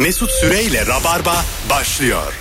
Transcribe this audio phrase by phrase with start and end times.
[0.00, 2.32] Mesut Süreyle Rabarba başlıyor.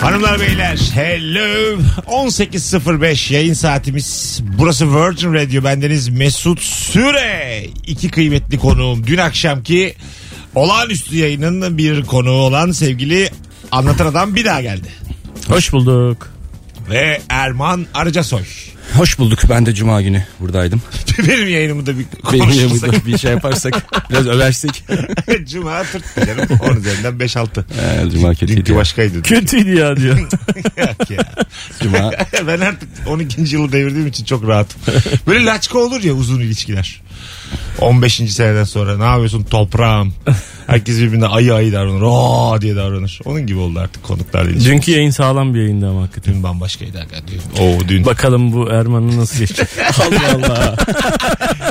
[0.00, 1.78] Hanımlar beyler hello.
[2.06, 4.40] 18.05 yayın saatimiz.
[4.58, 7.64] Burası Virgin Radio bendeniz Mesut Süre.
[7.86, 9.06] İki kıymetli konuğum.
[9.06, 9.94] Dün akşamki
[10.54, 13.30] olağanüstü yayının bir konuğu olan sevgili
[13.72, 14.88] anlatan adam bir daha geldi.
[15.48, 16.30] Hoş bulduk.
[16.90, 18.42] ve Erman Arıcasoy
[18.96, 19.38] Hoş bulduk.
[19.50, 20.82] Ben de cuma günü buradaydım.
[21.28, 24.84] benim yayınımı da bir Benim konuşursak yanımda bir şey yaparsak biraz översek.
[25.50, 27.48] Cuma tırt dilerim 10 üzerinden 5-6
[28.06, 28.56] Ee, cuma kötüydü.
[28.56, 28.78] dünkü ya.
[28.78, 30.18] başkaydı Kötüydü ya diyor.
[30.78, 31.32] Yok ya.
[31.82, 32.12] Cuma
[32.46, 33.40] ben artık 12.
[33.54, 34.80] yılı devirdiğim için çok rahatım.
[35.26, 37.00] Böyle laçka olur ya uzun ilişkiler.
[37.80, 38.14] 15.
[38.14, 40.14] seneden sonra ne yapıyorsun toprağım.
[40.66, 42.02] Herkes birbirine ayı ayı davranır.
[42.04, 43.20] Aa diye davranır.
[43.24, 44.70] Onun gibi oldu artık konuklarla ilişki.
[44.70, 46.34] Dünkü yayın sağlam bir yayındı ama hakikaten.
[46.34, 47.38] Dün bambaşkaydı hakikaten.
[47.60, 48.06] Oo dün.
[48.06, 49.68] Bakalım bu Erman'ın nasıl geçecek.
[50.00, 50.76] Allah Allah.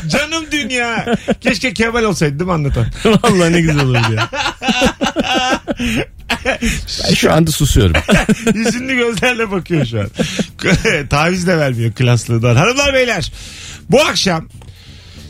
[0.07, 1.15] Canım dün ya.
[1.41, 2.85] Keşke Kemal olsaydı değil mi anlatan?
[3.05, 4.29] Vallahi ne güzel olurdu ya.
[7.09, 8.01] ben şu anda susuyorum.
[8.53, 10.09] Yüzünlü gözlerle bakıyor şu an.
[11.09, 12.55] Taviz de vermiyor klaslığından.
[12.55, 13.31] Hanımlar beyler
[13.89, 14.47] bu akşam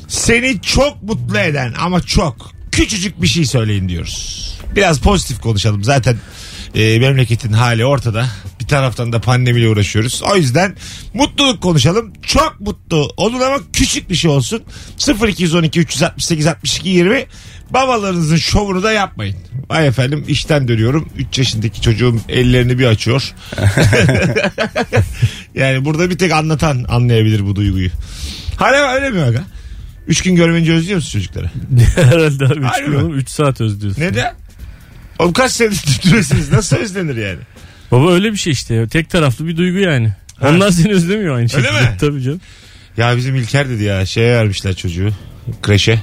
[0.08, 4.47] seni çok mutlu eden ama çok küçücük bir şey söyleyin diyoruz.
[4.75, 5.83] Biraz pozitif konuşalım.
[5.83, 6.17] Zaten
[6.75, 8.28] e, memleketin hali ortada.
[8.59, 10.22] Bir taraftan da pandemiyle uğraşıyoruz.
[10.33, 10.75] O yüzden
[11.13, 12.13] mutluluk konuşalım.
[12.22, 14.63] Çok mutlu olun ama küçük bir şey olsun.
[15.28, 17.25] 0212 368 62 20
[17.69, 19.35] babalarınızın şovunu da yapmayın.
[19.69, 21.09] Vay efendim işten dönüyorum.
[21.17, 23.33] 3 yaşındaki çocuğum ellerini bir açıyor.
[25.55, 27.89] yani burada bir tek anlatan anlayabilir bu duyguyu.
[28.58, 29.44] Hala öyle mi aga?
[30.08, 31.52] Üç gün görmeyince özlüyor musun çocukları?
[31.95, 32.97] Herhalde abi 3 Harbi gün mi?
[32.97, 34.02] oğlum 3 saat özlüyorsun.
[34.02, 34.33] Neden?
[35.19, 36.52] Oğlum kaç senedir tutturuyorsunuz?
[36.52, 37.39] Nasıl özlenir yani?
[37.91, 38.88] Baba öyle bir şey işte.
[38.88, 40.13] Tek taraflı bir duygu yani.
[40.41, 41.72] Onlar seni özlemiyor aynı şekilde.
[41.72, 41.78] mi?
[42.00, 42.41] Tabii canım.
[42.97, 45.09] Ya bizim İlker dedi ya şeye vermişler çocuğu
[45.61, 46.00] kreşe.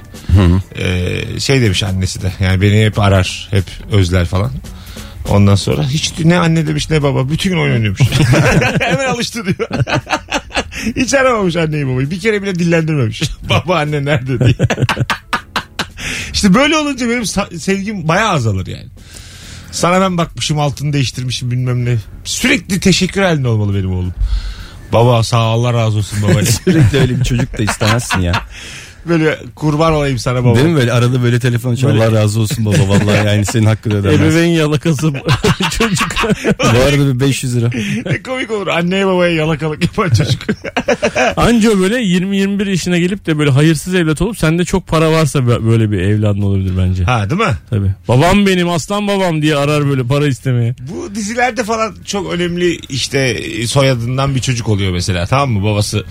[0.75, 4.51] Ee, şey demiş annesi de yani beni hep arar hep özler falan.
[5.29, 8.01] Ondan sonra hiç ne anne demiş ne baba bütün gün oyun oynuyormuş.
[8.81, 9.69] Hemen alıştı diyor.
[10.95, 12.11] hiç aramamış anneyi babayı.
[12.11, 13.21] Bir kere bile dillendirmemiş.
[13.49, 14.55] baba anne nerede diye.
[16.33, 17.25] işte böyle olunca benim
[17.59, 18.87] sevgim bayağı azalır yani.
[19.71, 21.97] Sana ben bakmışım altını değiştirmişim bilmem ne.
[22.23, 24.13] Sürekli teşekkür halinde olmalı benim oğlum.
[24.93, 26.45] Baba sağ ol, Allah razı olsun baba.
[26.45, 28.33] Sürekli öyle bir çocuk da istemezsin ya.
[29.09, 30.55] Böyle kurban olayım sana baba.
[30.55, 31.95] Değil mi böyle arada böyle telefon açıyor.
[31.95, 34.19] Allah razı olsun baba vallahi yani senin hakkını ödemez.
[34.19, 35.13] Ebeveyn yalakası
[35.77, 36.07] çocuk.
[36.59, 37.69] Bu arada bir 500 lira.
[38.05, 40.41] Ne komik olur anneye babaya yalakalık yapan çocuk.
[41.37, 45.91] Anca böyle 20-21 yaşına gelip de böyle hayırsız evlat olup sende çok para varsa böyle
[45.91, 47.03] bir evladın olabilir bence.
[47.03, 47.57] ha değil mi?
[47.69, 47.91] Tabii.
[48.07, 50.75] Babam benim aslan babam diye arar böyle para istemeye.
[50.79, 53.37] Bu dizilerde falan çok önemli işte
[53.67, 56.03] soyadından bir çocuk oluyor mesela tamam mı babası.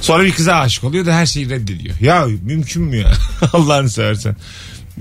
[0.00, 1.94] Sonra bir kıza aşık oluyor da her şeyi reddediyor.
[2.00, 3.12] Ya mümkün mü ya
[3.52, 4.36] Allah'ını seversen.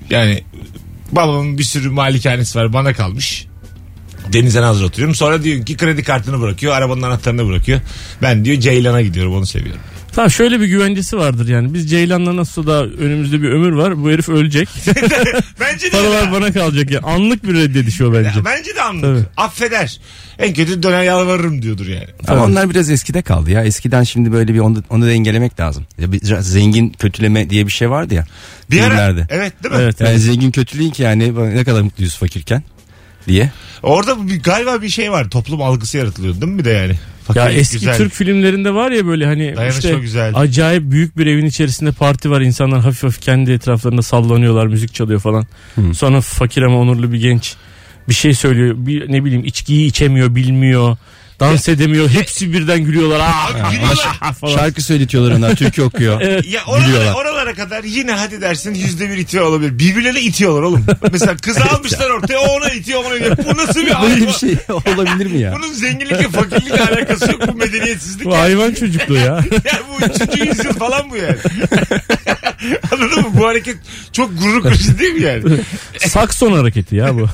[0.09, 0.43] Yani
[1.11, 3.47] babamın bir sürü malikanesi var bana kalmış.
[4.33, 5.15] Denize nazır oturuyorum.
[5.15, 6.73] Sonra diyor ki kredi kartını bırakıyor.
[6.73, 7.81] Arabanın anahtarını bırakıyor.
[8.21, 9.81] Ben diyor Ceylan'a gidiyorum onu seviyorum.
[10.15, 11.73] Tamam şöyle bir güvencesi vardır yani.
[11.73, 14.03] Biz Ceylan'la nasıl da önümüzde bir ömür var.
[14.03, 14.69] Bu herif ölecek.
[15.59, 16.31] Bence de Paralar ya.
[16.31, 16.99] bana kalacak ya.
[17.03, 18.29] Anlık bir reddediş o bence.
[18.29, 19.01] Ya bence de anlık.
[19.03, 19.25] Tabii.
[19.37, 19.99] Affeder.
[20.39, 22.07] En kötü döner yalvarırım diyordur yani.
[22.27, 23.63] Ama onlar biraz eskide kaldı ya.
[23.63, 25.85] Eskiden şimdi böyle bir onu, onu da dengelemek lazım.
[25.99, 28.25] Ya bir zengin kötüleme diye bir şey vardı ya.
[28.71, 29.27] Bir ara, filmlerde.
[29.29, 29.81] evet değil mi?
[29.81, 30.01] Evet.
[30.01, 32.63] Yani zengin kötülüğün ki yani ne kadar mutluyuz fakirken
[33.27, 33.51] diye.
[33.83, 35.29] Orada bir, galiba bir şey var.
[35.29, 36.91] Toplum algısı yaratılıyor değil mi bir de yani?
[36.91, 36.97] Ya
[37.43, 37.97] Fakirlik eski güzel.
[37.97, 40.31] Türk filmlerinde var ya böyle hani Dayanışma işte güzel.
[40.35, 42.41] acayip büyük bir evin içerisinde parti var.
[42.41, 45.47] İnsanlar hafif hafif kendi etraflarında sallanıyorlar, müzik çalıyor falan.
[45.93, 47.55] Sonra fakir ama onurlu bir genç
[48.09, 48.75] bir şey söylüyor.
[48.77, 50.97] Bir ne bileyim içkiyi içemiyor, bilmiyor.
[51.41, 52.09] Dans edemiyor.
[52.09, 53.19] Hepsi birden gülüyorlar.
[53.19, 54.33] Aa, gülüyorlar.
[54.41, 54.55] falan.
[54.55, 56.21] Şarkı söyletiyorlar ona türkü okuyor.
[56.51, 57.13] Ya oralara, Gülüyorlar.
[57.13, 59.79] oralara kadar yine hadi dersin yüzde bir itiyor olabilir.
[59.79, 60.85] Birbirlerini itiyorlar oğlum.
[61.11, 63.37] Mesela kızı almışlar ortaya o ona itiyor ona itiyor.
[63.37, 64.21] Bu nasıl bir Böyle hayvan?
[64.27, 65.53] bir şey olabilir mi ya?
[65.57, 68.25] Bunun zenginlikle fakirlikle alakası yok bu medeniyetsizlik.
[68.25, 69.23] Bu hayvan çocukluğu ya.
[69.65, 70.47] Ya bu 3.
[70.47, 71.37] yüzyıl falan bu yani.
[72.91, 73.27] Anladın mı?
[73.33, 73.77] Bu hareket
[74.11, 75.43] çok gurur kırıcı değil mi yani?
[75.97, 77.27] Sakson hareketi ya bu.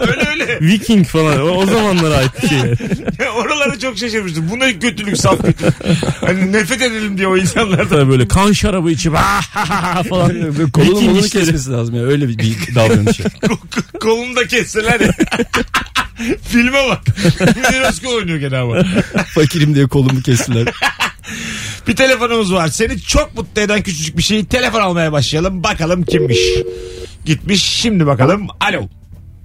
[0.00, 0.60] öyle öyle.
[0.60, 1.40] Viking falan.
[1.42, 2.58] O, o zamanlara ait bir şey.
[3.18, 4.50] Ya oralara çok şaşırmıştım.
[4.50, 5.74] Bu ne kötülük saf kötülük.
[6.20, 7.88] Hani nefret edelim diye o insanlardan.
[7.88, 10.28] Tabii böyle kan şarabı içip "Ah!" falan.
[10.30, 11.44] Böyle kolunu Viking molunu işleri.
[11.44, 12.02] kesmesi lazım ya.
[12.02, 13.20] Öyle bir, bir davranış.
[14.00, 15.10] Kolunu da kesseler ya.
[16.48, 17.00] Filme bak.
[17.56, 18.74] Münir Özkul oynuyor gene ama.
[19.34, 20.68] Fakirim diye kolumu kestiler.
[21.88, 22.68] Bir telefonumuz var.
[22.68, 25.62] Seni çok mutlu eden küçücük bir şeyi telefon almaya başlayalım.
[25.64, 26.38] Bakalım kimmiş.
[27.24, 27.62] Gitmiş.
[27.62, 28.46] Şimdi bakalım.
[28.60, 28.88] Alo.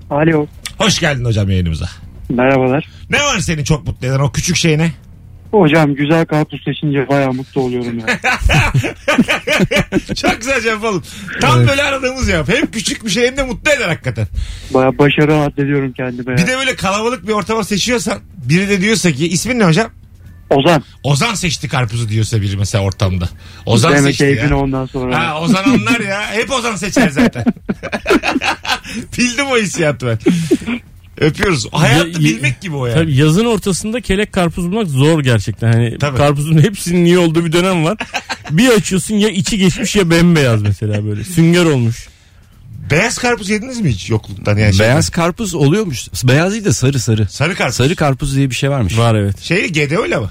[0.09, 0.48] Alo.
[0.77, 1.89] Hoş geldin hocam yayınımıza.
[2.30, 2.89] Merhabalar.
[3.10, 4.92] Ne var seni çok mutlu eden o küçük şey ne?
[5.51, 8.06] Hocam güzel karpuz seçince bayağı mutlu oluyorum ya.
[10.16, 11.04] Çok güzel cevap oğlum.
[11.42, 12.50] Tam böyle aradığımız cevap.
[12.50, 14.27] Hem küçük bir şey hem de mutlu eder hakikaten.
[14.74, 19.27] Bayağı başarı addediyorum kendime Bir de böyle kalabalık bir ortama seçiyorsan biri de diyorsa ki
[19.27, 19.88] ismin ne hocam?
[20.50, 20.83] Ozan.
[21.04, 23.30] Ozan seçti karpuzu diyorsa biri mesela ortamda.
[23.66, 24.57] Ozan Deme seçti keyfini ya.
[24.57, 25.27] ondan sonra.
[25.30, 26.31] Ha, Ozan anlar ya.
[26.31, 27.44] Hep Ozan seçer zaten.
[29.18, 30.19] Bildim o hissiyatı ben.
[31.17, 31.67] Öpüyoruz.
[31.71, 32.95] Hayatı Ya- bilmek gibi o yani.
[33.00, 35.73] Tabii yazın ortasında kelek karpuz bulmak zor gerçekten.
[35.73, 36.17] Hani Tabii.
[36.17, 37.97] karpuzun hepsinin iyi olduğu bir dönem var.
[38.51, 41.23] bir açıyorsun ya içi geçmiş ya bembeyaz mesela böyle.
[41.23, 42.07] Sünger olmuş.
[42.91, 44.57] Beyaz karpuz yediniz mi hiç yokluktan?
[44.57, 44.91] Yani şeyden?
[44.91, 46.07] Beyaz karpuz oluyormuş.
[46.23, 47.27] Beyaz değil de sarı sarı.
[47.29, 47.75] Sarı karpuz.
[47.75, 48.97] Sarı karpuz diye bir şey varmış.
[48.97, 49.41] Var evet.
[49.41, 50.27] Şey GDO ile mi?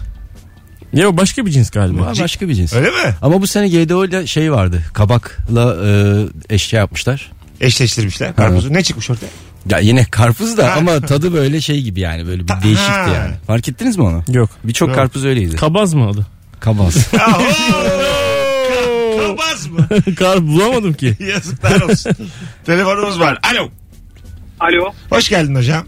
[0.92, 2.00] Ya o başka bir cins galiba.
[2.00, 2.72] Var, başka bir cins.
[2.74, 3.14] Öyle mi?
[3.22, 4.82] Ama bu sene GDO ile şey vardı.
[4.92, 7.32] Kabakla e, eşya yapmışlar.
[7.60, 8.72] Eşleştirmişler karpuzu.
[8.72, 9.26] Ne çıkmış ortaya?
[9.70, 13.34] Ya yine karpuz da ama tadı böyle şey gibi yani böyle bir değişikti yani.
[13.46, 14.22] Fark ettiniz mi onu?
[14.28, 14.50] Yok.
[14.64, 15.56] Birçok karpuz öyleydi.
[15.56, 16.26] Kabaz mı adı?
[16.60, 17.14] Kabaz.
[17.20, 17.42] Aho!
[17.42, 19.88] Ka- Kabaz mı?
[20.18, 21.16] Kar bulamadım ki.
[21.34, 22.12] Yazıklar olsun.
[22.66, 23.38] Telefonumuz var.
[23.52, 23.68] Alo.
[24.60, 24.92] Alo.
[25.10, 25.84] Hoş geldin hocam.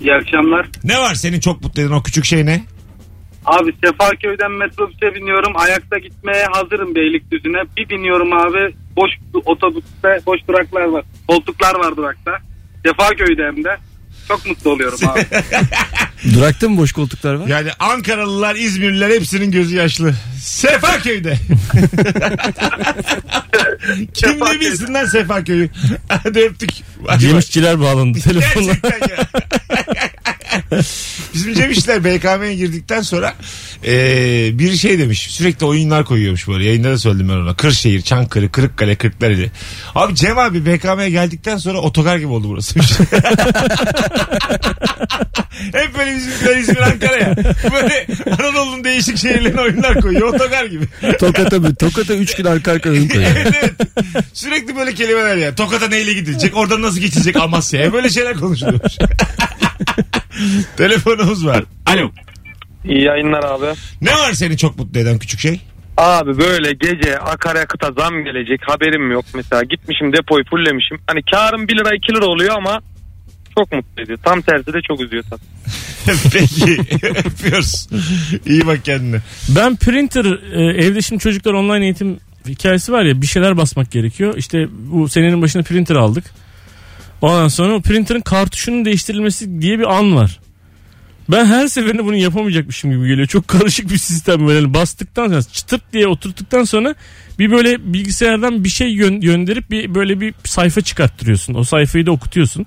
[0.00, 0.68] İyi akşamlar.
[0.84, 2.64] Ne var senin çok mutlu eden o küçük şey ne?
[3.46, 5.52] Abi Sefaköy'den metrobüse biniyorum.
[5.56, 7.62] Ayakta gitmeye hazırım Beylikdüzü'ne.
[7.76, 8.74] Bir biniyorum abi.
[8.96, 9.10] Boş
[9.44, 11.04] otobüste boş duraklar var.
[11.28, 12.30] Koltuklar var durakta.
[12.86, 13.76] Sefaköy'de hem de.
[14.28, 15.26] Çok mutlu oluyorum abi.
[16.34, 17.46] Durakta mı boş koltuklar var?
[17.46, 20.14] Yani Ankaralılar, İzmirliler hepsinin gözü yaşlı.
[20.42, 21.36] Sefaköy'de.
[24.14, 25.70] Kim ne bilsin lan Sefaköy'ü?
[26.08, 26.70] Hadi öptük.
[27.06, 28.72] Hadi Cemişçiler bağlandı telefonla.
[28.72, 29.26] Gerçekten ya.
[31.34, 33.34] Bizim Cem İşler BKM'ye girdikten sonra
[33.86, 33.94] e,
[34.58, 35.26] bir şey demiş.
[35.30, 36.64] Sürekli oyunlar koyuyormuş böyle.
[36.64, 37.56] Yayında da söyledim ben ona.
[37.56, 39.50] Kırşehir, Çankırı, Kırıkkale, Kırklareli.
[39.94, 42.80] Abi Cem abi BKM'ye geldikten sonra otogar gibi oldu burası.
[45.72, 47.36] Hep böyle bizimkiler İzmir, Ankara ya.
[47.72, 48.06] Böyle
[48.38, 50.34] Anadolu'nun değişik şehirlerine oyunlar koyuyor.
[50.34, 50.84] Otogar gibi.
[51.20, 53.30] Tokat'a Tokat'a 3 gün arka arka oyun koyuyor.
[53.36, 53.72] evet, evet.
[54.32, 55.54] Sürekli böyle kelimeler ya.
[55.54, 56.56] Tokat'a neyle gidilecek?
[56.56, 57.92] Oradan nasıl geçilecek Amasya'ya?
[57.92, 58.92] Böyle şeyler konuşuluyormuş.
[61.24, 61.64] Telefonumuz var.
[61.86, 62.10] Alo.
[62.84, 63.66] İyi yayınlar abi.
[64.00, 65.60] Ne var seni çok mutlu eden küçük şey?
[65.96, 69.24] Abi böyle gece akaryakıta zam gelecek haberim yok.
[69.34, 70.98] Mesela gitmişim depoyu fullemişim.
[71.06, 72.80] Hani karım 1 lira 2 lira oluyor ama
[73.58, 74.18] çok mutlu ediyor.
[74.24, 75.40] Tam tersi de çok üzüyor tabii.
[76.32, 76.78] Peki.
[77.06, 77.88] Öpüyoruz.
[78.46, 79.20] İyi bak kendine.
[79.48, 82.18] Ben printer e, evde şimdi çocuklar online eğitim
[82.48, 84.34] hikayesi var ya bir şeyler basmak gerekiyor.
[84.36, 86.24] İşte bu senenin başında printer aldık.
[87.22, 90.40] Ondan sonra o printer'ın kartuşunun değiştirilmesi diye bir an var.
[91.28, 93.26] Ben her seferinde bunu yapamayacakmışım gibi geliyor.
[93.26, 96.94] Çok karışık bir sistem böyle bastıktan sonra çıtırt diye oturttuktan sonra
[97.38, 101.54] bir böyle bilgisayardan bir şey gö- gönderip bir böyle bir sayfa çıkarttırıyorsun.
[101.54, 102.66] O sayfayı da okutuyorsun.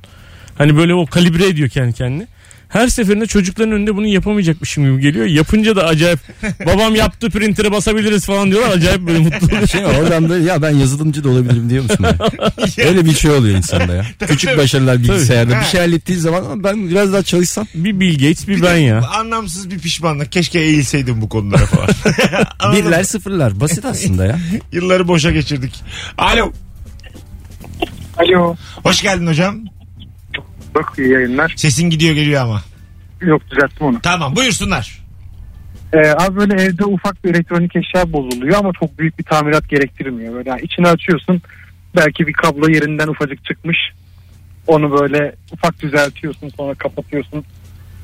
[0.57, 2.27] Hani böyle o kalibre ediyor kendi kendine.
[2.69, 5.25] Her seferinde çocukların önünde bunu yapamayacakmışım gibi geliyor.
[5.25, 6.19] Yapınca da acayip
[6.66, 8.78] babam yaptı printer'ı basabiliriz falan diyorlar.
[8.78, 9.68] Acayip böyle mutlu oluyor.
[9.68, 11.98] Şey oradan böyle ya ben yazılımcı da olabilirim diyor musun?
[12.19, 12.90] böyle?
[12.90, 14.06] Öyle bir şey oluyor insanda ya.
[14.28, 17.68] Küçük başarılar bilgisayarda bir şey hallettiği zaman "Ama ben biraz daha çalışsam.
[17.75, 19.02] Bir Bill Gates bir, Bir ben de ya.
[19.08, 20.31] Anlamsız bir pişmanlık.
[20.31, 21.90] Keşke eğilseydim bu konulara falan.
[22.75, 24.40] Birler sıfırlar basit aslında ya.
[24.72, 25.74] Yılları boşa geçirdik.
[26.18, 26.52] Alo.
[28.18, 28.56] Alo.
[28.84, 29.60] Hoş geldin hocam.
[30.78, 31.54] Bak iyi yayınlar.
[31.56, 32.62] Sesin gidiyor geliyor ama.
[33.22, 34.00] Yok düzelttim onu.
[34.02, 35.00] Tamam buyursunlar.
[35.94, 40.34] Ee, abi böyle evde ufak bir elektronik eşya bozuluyor ama çok büyük bir tamirat gerektirmiyor.
[40.34, 41.42] Böyle yani içini açıyorsun
[41.96, 43.78] belki bir kablo yerinden ufacık çıkmış.
[44.68, 47.44] Onu böyle ufak düzeltiyorsun sonra kapatıyorsun.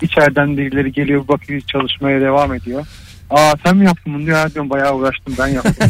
[0.02, 2.86] İçeriden birileri geliyor bakıyor çalışmaya devam ediyor.
[3.34, 4.38] Aa sen mi yaptın bunu diyor.
[4.38, 5.74] Ha diyorum bayağı uğraştım ben yaptım.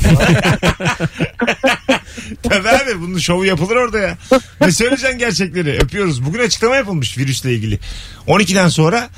[2.43, 4.17] Tabii abi bunun şovu yapılır orada ya.
[4.61, 5.71] Ne söyleyeceksin gerçekleri?
[5.79, 6.25] Öpüyoruz.
[6.25, 7.79] Bugün açıklama yapılmış virüsle ilgili.
[8.27, 9.09] 12'den sonra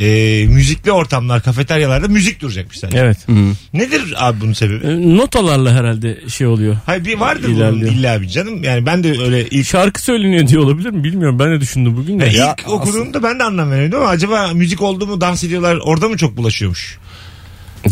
[0.00, 0.06] e,
[0.48, 2.98] müzikli ortamlar, kafeteryalarda müzik duracakmış sadece.
[2.98, 3.18] Evet.
[3.72, 4.86] Nedir abi bunun sebebi?
[4.86, 6.76] E, Notalarla herhalde şey oluyor.
[6.86, 7.92] Hayır bir vardır bunun İlerliyor.
[7.92, 8.64] illa bir canım.
[8.64, 11.38] Yani ben de öyle ilk Şarkı söyleniyor diye olabilir mi bilmiyorum.
[11.38, 12.24] Ben de düşündüm bugün de.
[12.26, 15.78] Ya Ya, ilk okuduğumda ben de anlam veremiyordum ama acaba müzik oldu mu dans ediyorlar
[15.84, 16.98] orada mı çok bulaşıyormuş?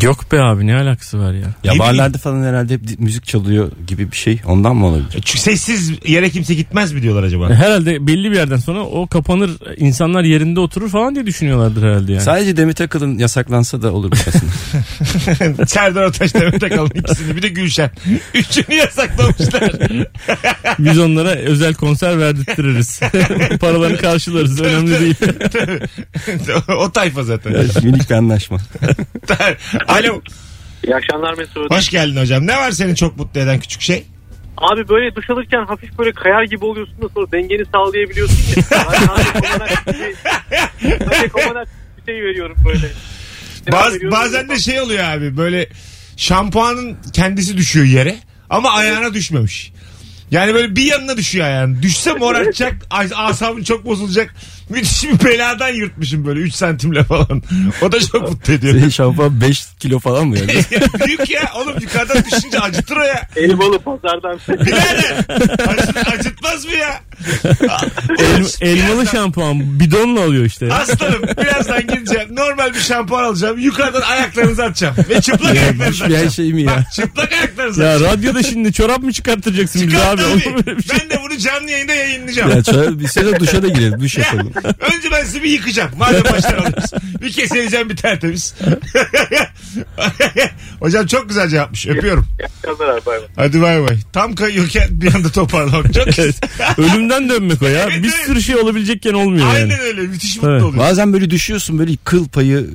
[0.02, 1.46] Yok be abi ne alakası var ya.
[1.64, 4.40] Ya Ne barlarda falan herhalde hep müzik çalıyor gibi bir şey.
[4.46, 5.06] Ondan mı olabilir?
[5.12, 7.50] Çünkü sessiz yere kimse gitmez mi diyorlar acaba?
[7.50, 12.22] Herhalde belli bir yerden sonra o kapanır insanlar yerinde oturur falan diye düşünüyorlardır herhalde yani.
[12.22, 15.66] Sadece Demet Akalın yasaklansa da olur aslında.
[15.66, 17.90] Serdar Ortaç Demet Akalın ikisini bir de Gülşen.
[18.34, 19.72] Üçünü yasaklamışlar.
[20.78, 23.00] Biz onlara özel konser verdirtiriz.
[23.60, 25.14] Paralarını karşılarız önemli değil.
[26.78, 27.52] o tayfa zaten.
[27.82, 28.58] Minik bir anlaşma.
[29.88, 30.20] Alo.
[30.86, 31.70] İyi akşamlar Mesut.
[31.70, 32.46] Hoş geldin hocam.
[32.46, 34.04] Ne var seni çok mutlu eden küçük şey?
[34.58, 38.62] Abi böyle duş alırken hafif böyle kayar gibi oluyorsun da sonra dengeni sağlayabiliyorsun ya.
[38.86, 39.06] Hani
[41.34, 41.66] hani
[42.06, 42.90] bir, şey veriyorum böyle.
[43.72, 45.68] Baz, bazen de şey oluyor abi böyle
[46.16, 48.16] şampuanın kendisi düşüyor yere
[48.50, 49.72] ama ayağına düşmemiş.
[50.30, 51.82] Yani böyle bir yanına düşüyor ayağın.
[51.82, 52.74] Düşse morartacak.
[52.90, 54.34] as- Asabın çok bozulacak.
[54.72, 57.42] Müthiş bir beladan yırtmışım böyle 3 santimle falan.
[57.82, 58.74] O da çok mutlu ediyor.
[58.74, 60.50] Senin şampuan 5 kilo falan mı yani?
[61.06, 61.50] Büyük ya.
[61.56, 63.28] Oğlum yukarıdan düşünce acıtır o ya.
[63.36, 64.38] Elmalı pazardan.
[64.48, 65.24] Birader.
[65.68, 67.00] Acıt, acıtmaz mı ya?
[68.18, 70.72] El- elmalı şampuan bidonla alıyor işte.
[70.72, 72.36] Aslanım birazdan gideceğim.
[72.36, 73.58] Normal bir şampuan alacağım.
[73.58, 74.94] Yukarıdan ayaklarınızı atacağım.
[75.08, 76.30] Ve çıplak ayaklarınızı bir atacağım.
[76.30, 76.76] şey mi ya?
[76.76, 78.12] Bak çıplak ayaklarınızı Ya atacağım.
[78.18, 80.22] radyoda şimdi çorap mı çıkarttıracaksın bize Çıkar abi?
[80.22, 80.32] tabii.
[80.32, 80.98] Olur mu öyle bir şey?
[81.00, 82.50] Ben de bunu canlı yayında yayınlayacağım.
[82.50, 84.00] ya şöyle bir sene duşa da girelim.
[84.00, 84.52] Duş yapalım.
[84.96, 85.90] Önce ben sizi bir yıkacağım.
[85.98, 86.90] Madem baştan alıyoruz.
[87.22, 88.54] Bir keseleyeceğim bir tertemiz.
[90.80, 91.86] Hocam çok güzel cevapmış.
[91.86, 92.26] Öpüyorum.
[93.36, 93.96] Hadi bay bay.
[94.12, 95.94] Tam kayıyorken bir anda toparlamak.
[95.94, 96.32] Çok güzel.
[96.78, 97.82] Ölümden dönmek o ya.
[97.90, 98.26] Evet, bir evet.
[98.26, 99.80] sürü şey olabilecekken olmuyor Aynen yani.
[99.80, 100.00] öyle.
[100.00, 100.62] Müthiş mutlu Evet.
[100.62, 100.84] oluyor.
[100.84, 102.66] Bazen böyle düşüyorsun böyle kıl payı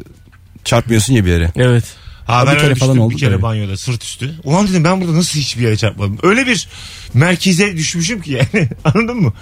[0.64, 1.52] çarpmıyorsun ya bir yere.
[1.56, 1.84] Evet.
[2.26, 3.42] Ha, Bir ben kere öyle falan oldu bir kere tabii.
[3.42, 4.32] banyoda sırt üstü.
[4.44, 6.18] Ulan dedim ben burada nasıl hiçbir yere çarpmadım.
[6.24, 6.68] Öyle bir
[7.14, 8.70] merkeze düşmüşüm ki yani.
[8.84, 9.34] Anladın mı?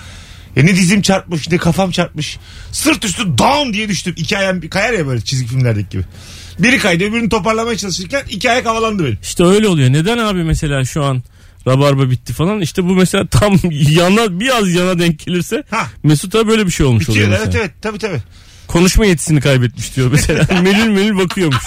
[0.56, 2.38] Ya ne dizim çarpmış ne kafam çarpmış.
[2.72, 4.14] Sırt üstü down diye düştüm.
[4.18, 6.04] İki ayağım kayar ya böyle çizgi filmlerdeki gibi.
[6.60, 9.18] Biri kaydı öbürünü toparlamaya çalışırken iki ayak havalandı benim.
[9.24, 9.90] İşte öyle oluyor.
[9.94, 11.24] Neden abi mesela şu an
[11.68, 12.62] rabarba bitti falan.
[12.62, 15.88] İşte bu mesela tam yana biraz yana denk gelirse Ha.
[16.04, 17.28] Mesut'a böyle bir şey olmuş Bitiyor.
[17.28, 17.64] oluyor Evet mesela.
[17.66, 18.22] evet tabii tabii.
[18.68, 20.48] Konuşma yetisini kaybetmiş diyor mesela.
[20.62, 21.64] melül melül bakıyormuş.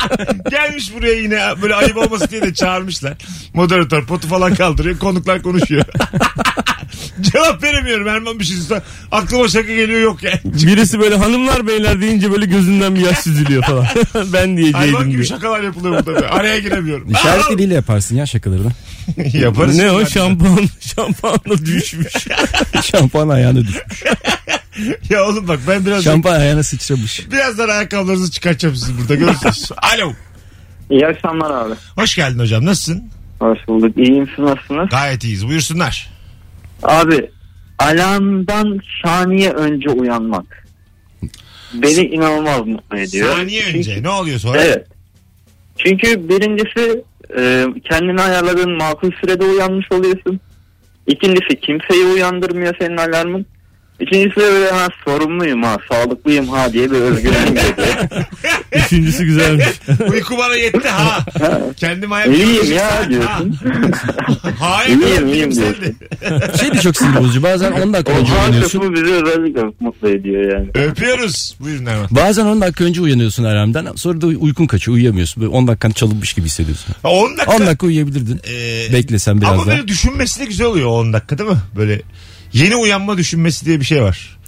[0.50, 3.16] Gelmiş buraya yine böyle ayıp olmasın diye de çağırmışlar.
[3.54, 4.98] Moderatör potu falan kaldırıyor.
[4.98, 5.84] Konuklar konuşuyor.
[7.32, 8.82] Cevap veremiyorum Erman bir şey sorsa.
[9.12, 10.40] Aklıma şaka geliyor yok yani.
[10.44, 13.86] Birisi böyle hanımlar beyler deyince böyle gözünden bir yaş süzülüyor falan.
[14.32, 15.24] ben diyeceydim Hayvan gibi diyor.
[15.24, 16.06] şakalar yapılıyor burada.
[16.06, 16.28] böyle.
[16.28, 17.10] Araya giremiyorum.
[17.10, 18.70] İşaret diliyle yaparsın ya şakalarını.
[19.32, 19.76] Yaparız.
[19.76, 20.60] Ne o şampuan
[20.94, 22.12] şampuanla düşmüş.
[22.82, 24.02] Şampuan ayağına düşmüş.
[25.10, 27.30] Ya oğlum bak ben biraz Şampuan ayağına sıçramış.
[27.32, 29.70] birazdan ayakkabılarınızı çıkartacağım sizi burada görürsünüz.
[29.94, 30.12] Alo.
[30.90, 31.74] İyi akşamlar abi.
[31.94, 33.10] Hoş geldin hocam nasılsın?
[33.40, 33.96] Hoş bulduk.
[33.98, 34.88] İyiyim siz nasılsınız?
[34.90, 36.10] Gayet iyiyiz buyursunlar.
[36.82, 37.30] Abi
[37.78, 40.66] alarmdan saniye önce uyanmak.
[41.74, 43.36] Beni inanılmaz mutlu ediyor.
[43.36, 44.60] Saniye Çünkü- önce ne oluyor sonra?
[44.62, 44.86] Evet.
[45.78, 47.04] Çünkü birincisi
[47.38, 50.40] e, kendini ayarladığın makul sürede uyanmış oluyorsun.
[51.06, 53.46] İkincisi kimseyi uyandırmıyor senin alarmın.
[54.00, 57.66] İkincisi de böyle ha sorumluyum ha sağlıklıyım ha diye bir özgüven geliyor.
[58.72, 59.66] Üçüncüsü güzelmiş.
[60.10, 61.24] Uyku bana yetti ha.
[61.76, 63.58] Kendim ayak İyiyim ya diyorsun.
[64.60, 64.98] Hayır.
[65.00, 65.96] İyiyim, iyiyim diyorsun.
[66.60, 67.42] Şey de çok sinir bozucu.
[67.42, 68.80] Bazen 10 dakika O önce ha uyanıyorsun.
[68.80, 70.86] kısmı bizi özellikle mutlu ediyor yani.
[70.86, 71.56] Öpüyoruz.
[71.60, 72.08] Buyurun Erman.
[72.10, 73.94] Bazen 10 dakika önce uyanıyorsun alarmdan.
[73.96, 74.94] Sonra da uykun kaçıyor.
[74.96, 75.40] Uyuyamıyorsun.
[75.42, 76.94] Böyle 10 dakikan çalınmış gibi hissediyorsun.
[77.02, 77.52] Ha, 10 dakika.
[77.56, 78.40] 10 dakika uyuyabilirdin.
[78.50, 79.76] Ee, Beklesen biraz Ama daha.
[79.76, 81.56] böyle düşünmesi de güzel oluyor o 10 dakika değil mi?
[81.76, 82.02] Böyle
[82.52, 84.38] yeni uyanma düşünmesi diye bir şey var.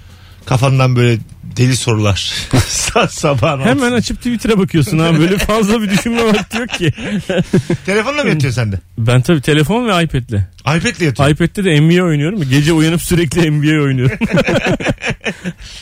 [0.46, 1.18] Kafandan böyle
[1.56, 2.32] deli sorular.
[2.52, 5.18] Sa- Sabahın Hemen açıp Twitter'a bakıyorsun abi.
[5.18, 6.92] Böyle fazla bir düşünme vakti yok ki.
[7.86, 8.78] Telefonla mı yatıyorsun sen de?
[8.98, 10.40] Ben tabii telefon ve iPad'le.
[10.60, 11.28] iPad'le yatıyorsun.
[11.34, 12.42] iPad'de de NBA oynuyorum.
[12.50, 14.18] Gece uyanıp sürekli NBA oynuyorum.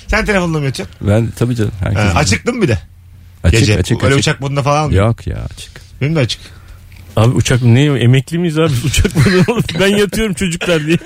[0.07, 0.97] Sen telefonla mı yatıyorsun?
[1.01, 1.73] Ben tabii canım.
[1.81, 2.79] Ha, Herkes açık değil mi bir de?
[3.45, 3.79] açık, Gece.
[3.79, 4.19] açık, Öyle açık.
[4.21, 4.97] uçak modunda falan mı?
[4.97, 5.73] Yok ya açık.
[6.01, 6.41] Benim de açık.
[7.19, 9.63] Abi uçak ne emekli miyiz abi uçak mı olur?
[9.81, 10.97] ben yatıyorum çocuklar diye.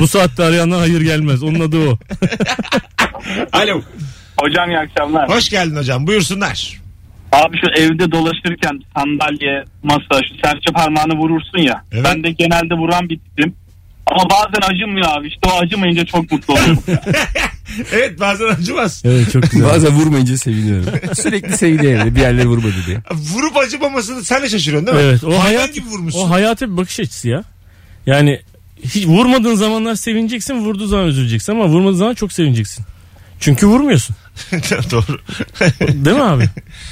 [0.00, 1.42] Bu saatte arayanlar hayır gelmez.
[1.42, 1.98] Onun adı o.
[3.52, 3.82] Alo.
[4.40, 5.28] Hocam iyi akşamlar.
[5.28, 6.06] Hoş geldin hocam.
[6.06, 6.80] Buyursunlar.
[7.32, 11.84] Abi şu evde dolaşırken sandalye, masa, şu serçe parmağını vurursun ya.
[11.92, 12.04] Evet.
[12.04, 13.54] Ben de genelde vuran bir tipim.
[14.06, 15.28] Ama bazen acımıyor abi.
[15.28, 16.82] İşte o acımayınca çok mutlu oluyorum.
[17.92, 19.02] Evet bazen acımaz.
[19.04, 19.68] Evet çok güzel.
[19.68, 21.14] Bazen vurmayınca seviniyorum.
[21.14, 22.98] Sürekli seviniyorum bir yerleri vurmadı diye.
[23.10, 25.04] Vurup acımamasını sen de şaşırıyorsun değil mi?
[25.04, 26.20] Evet, o Hayvan hayat- gibi vurmuşsun.
[26.20, 27.44] O hayata bir bakış açısı ya.
[28.06, 28.40] Yani
[28.84, 32.84] hiç vurmadığın zamanlar sevineceksin, vurduğu zaman üzüleceksin ama vurmadığın zaman çok sevineceksin.
[33.40, 34.16] Çünkü vurmuyorsun.
[34.90, 35.20] Doğru.
[35.80, 36.48] Değil mi abi?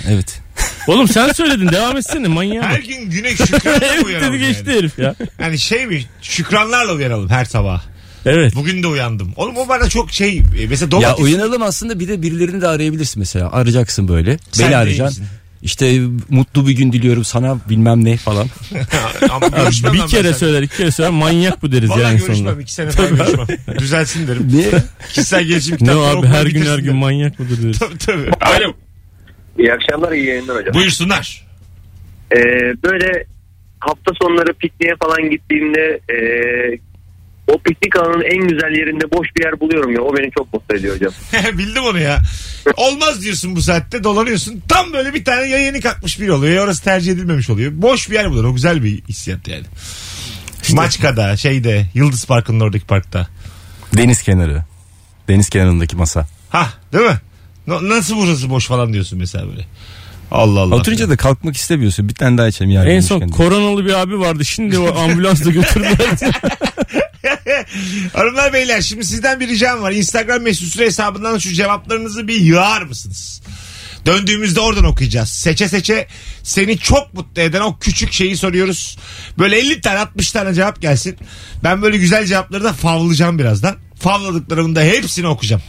[0.09, 0.41] Evet.
[0.87, 2.65] Oğlum sen söyledin devam etsene manyak.
[2.65, 4.79] Her gün güne şükranla evet uyanalım dedi geçti yani.
[4.79, 5.15] herif ya.
[5.41, 7.83] Yani şey mi şükranlarla uyanalım her sabah.
[8.29, 8.55] Evet.
[8.55, 9.33] Bugün de uyandım.
[9.37, 11.25] Oğlum o bana çok şey e, mesela Ya domates.
[11.25, 13.53] uyanalım aslında bir de birilerini de arayabilirsin mesela.
[13.53, 14.39] Arayacaksın böyle.
[14.53, 15.25] Sen beni arayacaksın.
[15.63, 18.47] İşte mutlu bir gün diliyorum sana bilmem ne falan.
[19.31, 22.37] Ama görüşmem Bir kere ben söyler iki kere söyler manyak bu deriz Valla yani görüşmem.
[22.37, 22.63] sonunda.
[22.63, 23.47] iki sene falan görüşmem.
[23.79, 24.49] Düzelsin derim.
[24.53, 24.71] Niye?
[25.09, 27.79] Kişisel gelişim Ne kitapları o abi her gün her gün manyak mıdır deriz.
[27.79, 28.31] Tabii tabii.
[28.41, 28.73] Alo.
[29.59, 30.75] İyi akşamlar, iyi yayınlar hocam.
[30.75, 31.47] Buyursunlar.
[32.33, 32.37] Ee,
[32.85, 33.25] böyle
[33.81, 36.17] hafta sonları pikniğe falan gittiğimde e,
[37.49, 40.01] o piknik alanının en güzel yerinde boş bir yer buluyorum ya.
[40.03, 41.13] O beni çok mutlu ediyor hocam.
[41.59, 42.19] Bildim onu ya.
[42.77, 44.63] Olmaz diyorsun bu saatte dolanıyorsun.
[44.69, 47.73] Tam böyle bir tane ya yeni kalkmış biri oluyor ya orası tercih edilmemiş oluyor.
[47.75, 48.45] Boş bir yer bulur.
[48.45, 49.65] O güzel bir hissiyat yani.
[50.73, 53.29] Maçka'da şeyde Yıldız Parkı'nın oradaki parkta.
[53.97, 54.63] Deniz kenarı.
[55.29, 56.27] Deniz kenarındaki masa.
[56.51, 57.19] Ha değil mi?
[57.67, 59.65] Na- Nasıl burası boş falan diyorsun mesela böyle.
[60.31, 60.75] Allah Allah.
[60.75, 62.09] Oturunca da kalkmak istemiyorsun.
[62.09, 62.91] Bir tane daha içelim yarın.
[62.91, 63.31] En son diye.
[63.31, 64.45] koronalı bir abi vardı.
[64.45, 65.97] Şimdi o ambulansla götürdüler.
[68.13, 69.93] Hanımlar beyler şimdi sizden bir ricam var.
[69.93, 73.41] Instagram mesut süre hesabından şu cevaplarınızı bir yığar mısınız?
[74.07, 75.29] Döndüğümüzde oradan okuyacağız.
[75.29, 76.07] Seçe seçe
[76.43, 78.99] seni çok mutlu eden o küçük şeyi soruyoruz.
[79.39, 81.17] Böyle 50 tane 60 tane cevap gelsin.
[81.65, 83.77] Ben böyle güzel cevapları da favlayacağım birazdan.
[84.01, 85.63] Favladıklarımın da hepsini okuyacağım.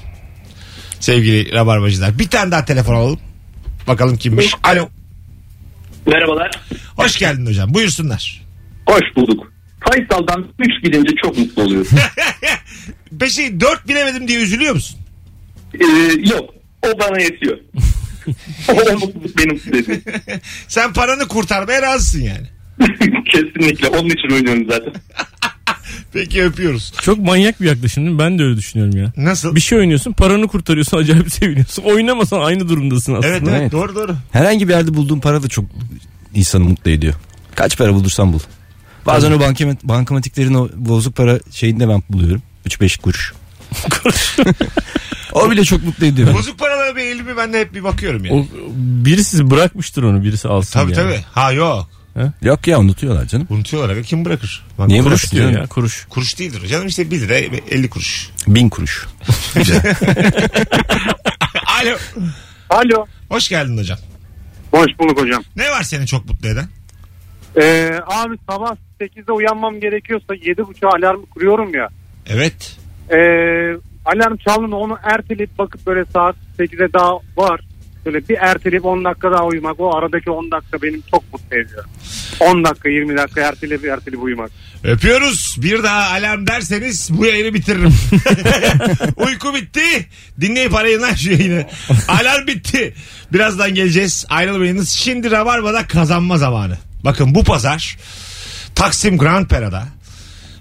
[0.99, 2.19] Sevgili rabarbacılar.
[2.19, 3.19] Bir tane daha telefon alalım.
[3.89, 4.53] Bakalım kimmiş.
[4.63, 4.89] Alo.
[6.05, 6.51] Merhabalar.
[6.95, 7.73] Hoş geldin hocam.
[7.73, 8.41] Buyursunlar.
[8.85, 9.53] Hoş bulduk.
[9.79, 11.87] Faysal'dan 3 gidince çok mutlu oluyorum.
[13.19, 14.99] Peki 4 bilemedim diye üzülüyor musun?
[15.73, 15.85] Ee,
[16.29, 16.49] yok.
[16.81, 17.57] O bana yetiyor.
[18.67, 20.01] o mutluluk benim dedi.
[20.67, 22.47] Sen paranı kurtarmaya razısın yani.
[23.25, 23.87] Kesinlikle.
[23.87, 24.93] Onun için oynuyorum zaten.
[26.13, 26.93] Peki öpüyoruz.
[27.01, 28.19] Çok manyak bir yaklaşım değil mi?
[28.19, 29.13] Ben de öyle düşünüyorum ya.
[29.17, 29.55] Nasıl?
[29.55, 31.83] Bir şey oynuyorsun paranı kurtarıyorsun acayip seviniyorsun.
[31.83, 33.27] Oynamasan aynı durumdasın aslında.
[33.27, 33.71] Evet, evet Evet.
[33.71, 34.15] doğru doğru.
[34.31, 35.65] Herhangi bir yerde bulduğun para da çok
[36.33, 37.13] insanı mutlu ediyor.
[37.55, 38.39] Kaç para bulursan bul.
[39.05, 42.41] Bazen o bankamat, bankamatiklerin o bozuk para şeyini de ben buluyorum.
[42.67, 43.33] 3-5 kuruş.
[45.33, 46.33] o bile çok mutlu ediyor.
[46.33, 48.39] Bozuk paralara bir elimi ben de hep bir bakıyorum yani.
[48.39, 48.45] O,
[49.05, 51.03] birisi bırakmıştır onu birisi alsın tabii yani.
[51.03, 51.23] tabii.
[51.31, 51.89] Ha yok.
[52.41, 53.47] Yok ya unutuyorlar canım.
[53.49, 54.03] Unutuyorlar abi.
[54.03, 54.65] Kim bırakır?
[54.77, 55.67] Bak, Niye kuruş diyor ya.
[55.67, 56.05] kuruş.
[56.09, 56.67] Kuruş değildir.
[56.67, 58.29] Canım işte 1 lira 50 kuruş.
[58.47, 59.07] Bin kuruş.
[61.81, 61.97] Alo.
[62.69, 63.05] Alo.
[63.29, 63.97] Hoş geldin hocam.
[64.71, 65.43] Hoş bulduk hocam.
[65.55, 66.67] Ne var seni çok mutlu eden?
[67.61, 71.87] Ee, abi sabah 8'de uyanmam gerekiyorsa 7.30'a alarmı kuruyorum ya.
[72.27, 72.77] Evet.
[73.11, 73.17] Ee,
[74.05, 77.61] alarm çaldığında onu erteleyip bakıp böyle saat 8'e daha var.
[78.05, 79.79] Böyle bir erteleyip 10 dakika daha uyumak.
[79.79, 81.85] O aradaki 10 dakika benim çok mutlu ediyor.
[82.39, 84.51] 10 dakika 20 dakika erteleyip erteleyip uyumak.
[84.83, 85.57] Öpüyoruz.
[85.61, 87.93] Bir daha alarm derseniz bu yayını bitiririm.
[89.15, 90.07] Uyku bitti.
[90.41, 91.65] Dinleyip arayın lan şu yayını.
[92.07, 92.93] Alarm bitti.
[93.33, 94.25] Birazdan geleceğiz.
[94.29, 94.89] Ayrılmayınız.
[94.89, 96.77] Şimdi Rabarba'da kazanma zamanı.
[97.03, 97.97] Bakın bu pazar
[98.75, 99.87] Taksim Grand Pera'da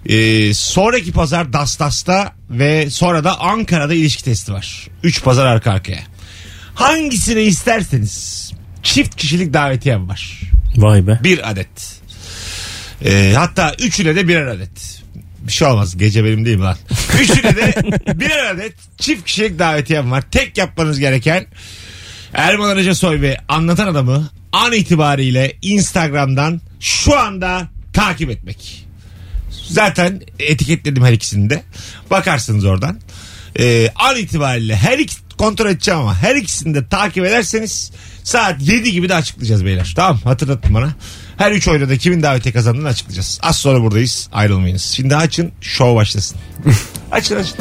[0.06, 4.88] ee, sonraki pazar Dastas'ta ve sonra da Ankara'da ilişki testi var.
[5.02, 6.02] 3 pazar arka arkaya.
[6.78, 10.40] Hangisini isterseniz çift kişilik davetiyem var.
[10.76, 11.20] Vay be.
[11.24, 12.00] Bir adet.
[13.04, 15.02] Ee, hatta üçüne de birer adet.
[15.40, 15.96] Bir şey olmaz.
[15.96, 16.76] Gece benim değil mi lan?
[17.20, 17.74] Üçüne de
[18.20, 20.24] birer adet çift kişilik davetiyem var.
[20.30, 21.46] Tek yapmanız gereken
[22.34, 28.86] Erman Arıca Soy ve Anlatan Adamı an itibariyle Instagram'dan şu anda takip etmek.
[29.68, 31.62] Zaten etiketledim her ikisini de.
[32.10, 33.00] Bakarsınız oradan.
[33.58, 37.92] Ee, an itibariyle her iki kontrol edeceğim ama her ikisini de takip ederseniz
[38.24, 39.92] saat 7 gibi de açıklayacağız beyler.
[39.96, 40.88] Tamam hatırlatın bana.
[41.36, 43.38] Her üç oyunda da kimin davetiye kazandığını açıklayacağız.
[43.42, 44.28] Az sonra buradayız.
[44.32, 44.82] Ayrılmayınız.
[44.82, 45.52] Şimdi açın.
[45.60, 46.38] Show başlasın.
[47.10, 47.56] açın açın.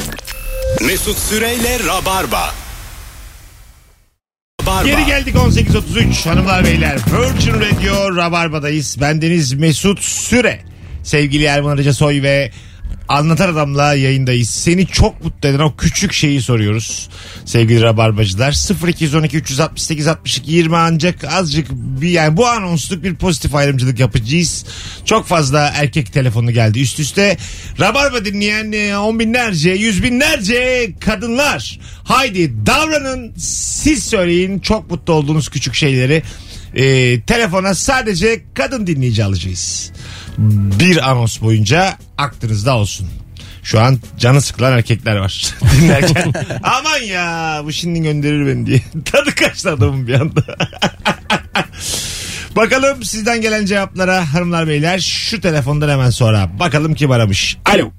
[0.82, 2.54] Mesut Süreyle Rabarba.
[4.62, 4.88] Rabarba.
[4.90, 6.96] Geri geldik 18.33 hanımlar beyler.
[6.96, 9.02] Virgin Radio Rabarba'dayız.
[9.02, 10.62] Bendeniz Mesut Süre.
[11.04, 12.52] Sevgili Erman Arıca Soy ve
[13.08, 14.50] Anlatan Adam'la yayındayız.
[14.50, 17.10] Seni çok mutlu eden o küçük şeyi soruyoruz.
[17.46, 18.88] Sevgili Rabarbacılar.
[18.88, 24.65] 0212 368 62 20 ancak azıcık bir yani bu anonsluk bir pozitif ayrımcılık yapacağız.
[25.06, 27.38] Çok fazla erkek telefonu geldi üst üste.
[27.80, 31.80] Rabarba dinleyen e, on binlerce, yüz binlerce kadınlar.
[32.04, 36.24] Haydi davranın siz söyleyin çok mutlu olduğunuz küçük şeyleri.
[36.76, 39.91] E, telefona sadece kadın dinleyici alacağız.
[40.80, 43.08] Bir anons boyunca aklınızda olsun.
[43.63, 46.34] Şu an canı sıkılan erkekler var dinlerken.
[46.63, 48.82] Aman ya bu şimdi gönderir beni diye.
[49.06, 50.41] Tadı kaçtı adamın bir anda.
[52.56, 56.60] Bakalım sizden gelen cevaplara hanımlar beyler şu telefondan hemen sonra.
[56.60, 57.58] Bakalım kim aramış.
[57.65, 57.91] Alo.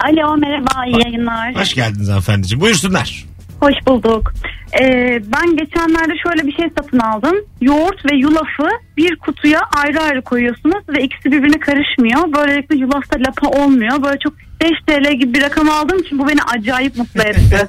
[0.00, 1.54] Alo merhaba iyi yayınlar.
[1.56, 2.60] Hoş geldiniz hanımefendiciğim.
[2.60, 3.24] Buyursunlar.
[3.64, 4.32] Hoş bulduk.
[4.80, 7.36] Ee, ben geçenlerde şöyle bir şey satın aldım.
[7.60, 12.32] Yoğurt ve yulafı bir kutuya ayrı ayrı koyuyorsunuz ve ikisi birbirine karışmıyor.
[12.32, 14.02] Böylelikle yulafta lapa olmuyor.
[14.02, 17.68] Böyle çok 5 TL gibi bir rakam aldığım için bu beni acayip mutlu etti.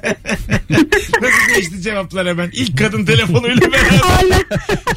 [1.22, 2.50] Nasıl geçti cevaplar hemen?
[2.52, 4.42] İlk kadın telefonuyla beraber.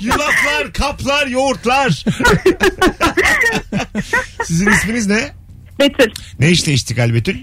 [0.02, 1.90] Yulaflar, kaplar, yoğurtlar.
[4.44, 5.30] Sizin isminiz ne?
[5.80, 6.12] Betül.
[6.40, 7.36] Ne işle iştikal Betül?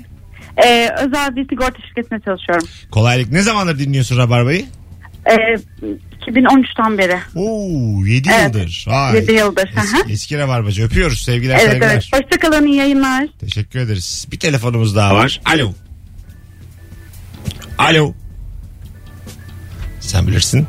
[0.64, 2.68] Ee, özel bir sigorta şirketinde çalışıyorum.
[2.90, 3.32] Kolaylık.
[3.32, 4.64] Ne zamandır dinliyorsun Rabarba'yı?
[5.26, 5.32] Ee,
[6.26, 7.16] 2013'ten beri.
[7.34, 8.44] Oo 7 Evet.
[8.54, 8.84] yıldır.
[8.88, 9.16] Vay.
[9.16, 10.10] Yedi yıldır, hı Eski, hı.
[10.12, 10.82] eski Rabarbacı.
[10.84, 11.22] Öpüyoruz.
[11.22, 11.90] Sevgiler Evet saygılar.
[11.92, 12.04] evet.
[12.12, 13.26] Hoşçakalın iyi yayınlar.
[13.40, 14.26] Teşekkür ederiz.
[14.32, 15.40] Bir telefonumuz daha var.
[15.44, 15.72] Alo.
[17.78, 18.14] Alo.
[20.06, 20.66] Sen bilirsin.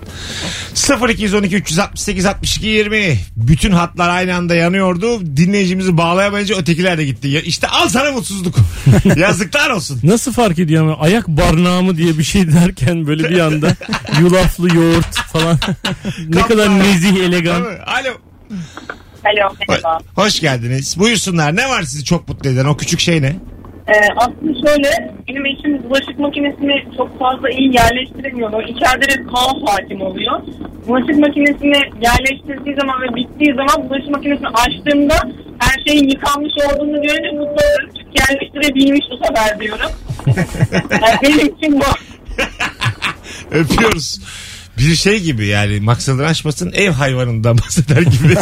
[1.10, 5.38] 0212 368 62 20 bütün hatlar aynı anda yanıyordu.
[5.38, 7.28] Dinleyicimizi bağlayamayınca ötekiler de gitti.
[7.28, 8.56] Ya İşte al sana mutsuzluk.
[9.18, 10.00] Yazıklar olsun.
[10.04, 13.76] Nasıl fark ediyor ama ayak barnağı mı diye bir şey derken böyle bir anda
[14.20, 15.60] yulaflı yoğurt falan.
[16.28, 17.62] ne kadar nezih elegan.
[17.62, 18.12] Alo.
[19.26, 20.00] Alo merhaba.
[20.16, 21.00] Hoş geldiniz.
[21.00, 21.56] Buyursunlar.
[21.56, 22.66] Ne var sizi çok mutlu eden?
[22.66, 23.36] O küçük şey ne?
[23.88, 24.90] Ee, aslında şöyle
[25.28, 28.52] benim eşim bulaşık makinesini çok fazla iyi yerleştiremiyor.
[28.54, 30.42] Böyle İçeride bir kaos hakim oluyor.
[30.88, 35.16] Bulaşık makinesini yerleştirdiği zaman ve bittiği zaman bulaşık makinesini açtığımda
[35.60, 37.90] her şeyin yıkanmış olduğunu görünce mutlu oluyorum.
[37.98, 39.92] Çünkü yerleştirebilmiş bu sefer diyorum.
[41.02, 41.86] Yani benim için bu.
[43.52, 44.20] Öpüyoruz.
[44.78, 48.36] Bir şey gibi yani maksadını aşmasın ev hayvanından bahseder gibi.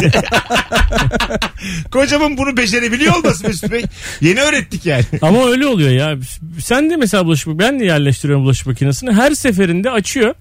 [1.90, 3.84] Kocamın bunu becerebiliyor olması Mesut Bey.
[4.20, 5.04] Yeni öğrettik yani.
[5.22, 6.18] Ama öyle oluyor ya.
[6.64, 9.12] Sen de mesela bulaşık ben de yerleştiriyorum bulaşık makinesini.
[9.12, 10.34] Her seferinde açıyor.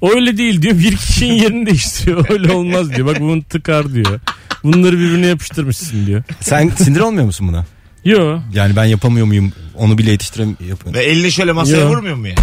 [0.00, 0.78] O öyle değil diyor.
[0.78, 2.26] Bir kişinin yerini değiştiriyor.
[2.30, 3.06] Öyle olmaz diyor.
[3.06, 4.20] Bak bunu tıkar diyor.
[4.64, 6.22] Bunları birbirine yapıştırmışsın diyor.
[6.40, 7.66] Sen sinir olmuyor musun buna?
[8.04, 8.40] Yo.
[8.54, 9.52] Yani ben yapamıyor muyum?
[9.74, 10.94] Onu bile yetiştiremiyorum.
[10.94, 11.88] Ve elini şöyle masaya Yo.
[11.88, 12.38] vurmuyor mu yani?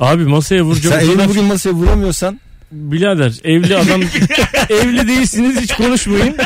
[0.00, 2.40] Abi masaya vuracak Sen elini bugün masaya vuramıyorsan
[2.72, 4.00] Birader evli adam
[4.70, 6.36] evli değilsiniz hiç konuşmayın.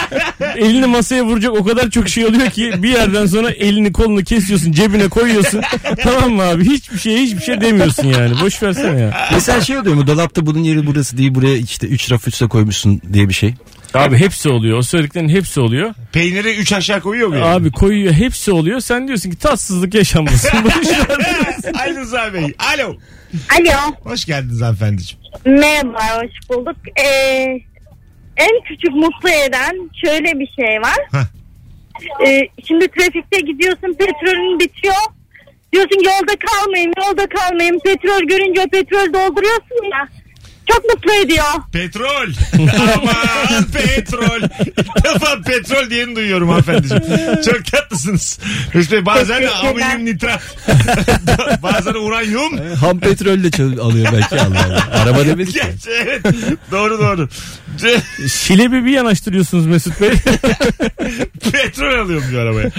[0.57, 4.73] Elini masaya vuracak o kadar çok şey oluyor ki bir yerden sonra elini kolunu kesiyorsun
[4.73, 5.61] cebine koyuyorsun.
[6.03, 8.41] tamam mı abi hiçbir şey hiçbir şey demiyorsun yani.
[8.43, 9.29] Boş versene ya.
[9.33, 13.01] mesela şey oluyor mu dolapta bunun yeri burası değil buraya işte 3 raf üstte koymuşsun
[13.13, 13.55] diye bir şey.
[13.95, 14.79] Abi hepsi oluyor.
[14.79, 15.95] O söylediklerin hepsi oluyor.
[16.13, 17.45] Peyniri üç aşağı koyuyor mu yani?
[17.45, 18.81] Abi koyuyor hepsi oluyor.
[18.81, 20.49] Sen diyorsun ki tatsızlık yaşanmasın.
[21.75, 22.55] Ali Rıza Bey.
[22.59, 22.97] Alo.
[23.33, 23.95] Alo.
[24.05, 25.25] Hoş geldiniz hanımefendiciğim.
[25.45, 26.77] Merhaba hoş bulduk.
[26.97, 27.61] Ee,
[28.37, 30.99] en küçük mutlu eden şöyle bir şey var.
[31.13, 31.25] Hah.
[32.27, 34.95] Ee, şimdi trafikte gidiyorsun petrolün bitiyor.
[35.73, 37.79] Diyorsun yolda kalmayayım yolda kalmayayım.
[37.85, 40.09] Petrol görünce o petrol dolduruyorsun ya.
[40.69, 41.45] Çok mutlu ediyor.
[41.73, 42.29] Petrol.
[42.97, 44.43] Aman petrol.
[44.67, 47.03] İlk defa petrol diyeni duyuyorum hanımefendiciğim.
[47.45, 48.39] Çok tatlısınız.
[48.75, 49.71] İşte bazen Teşekkürler.
[49.71, 50.41] amonyum nitrat.
[51.63, 52.75] bazen uranyum.
[52.75, 54.89] Ham petrol de çal- alıyor belki Allah Allah.
[55.03, 55.61] Araba demedik ki.
[55.65, 56.23] Gerçi evet.
[56.71, 57.29] Doğru doğru.
[58.29, 60.11] Şilebi bir yanaştırıyorsunuz Mesut Bey.
[61.53, 62.71] Petrol alıyorum bu arabaya.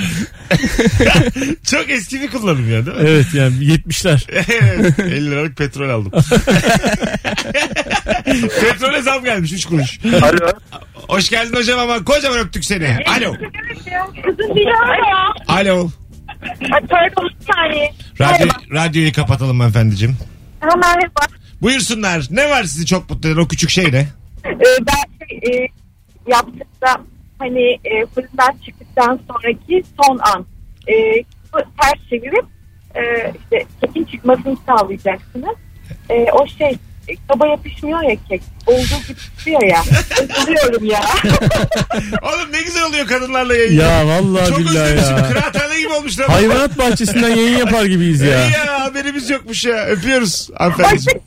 [1.65, 3.03] Çok eski bir kullanım ya değil mi?
[3.07, 4.19] evet yani 70'ler.
[4.51, 4.99] Evet.
[4.99, 6.11] 50 liralık petrol aldım.
[8.61, 9.99] Petrole zam gelmiş 3 kuruş.
[10.05, 10.51] Alo.
[10.93, 12.97] Hoş geldin hocam ama kocaman öptük seni.
[13.17, 13.33] Alo.
[14.25, 15.33] Kızım bir ya.
[15.47, 15.89] Alo.
[16.89, 17.91] Pardon bir saniye.
[18.21, 20.17] Radyo, radyoyu kapatalım hanımefendiciğim.
[20.61, 21.25] Merhaba.
[21.61, 22.27] Buyursunlar.
[22.29, 24.07] Ne var sizi çok mutlu eden o küçük şey ne?
[24.45, 25.67] Ee, ben şey, e,
[26.27, 27.05] yaptığımda
[27.39, 30.45] hani e, fırından çıktıktan sonraki son an
[30.87, 30.93] e,
[31.53, 32.45] bu ters çevirip
[32.95, 35.55] e, işte kekin çıkmasını sağlayacaksınız.
[36.09, 36.77] E, o şey
[37.27, 38.41] kaba yapışmıyor ya kek.
[38.67, 39.83] Olduğu gibi tutuyor ya.
[40.41, 41.01] Üzülüyorum ya.
[42.21, 43.79] Oğlum ne güzel oluyor kadınlarla yayın.
[43.81, 45.17] Ya vallahi Çok billahi özlemişim.
[45.17, 45.27] ya.
[45.29, 46.19] Kıraathane gibi olmuş.
[46.19, 46.27] lan.
[46.27, 48.27] Hayvanat bahçesinden yayın yapar gibiyiz Ya.
[48.29, 48.45] ya.
[48.47, 49.85] ya haberimiz yokmuş ya.
[49.85, 51.19] Öpüyoruz hanımefendiciğim.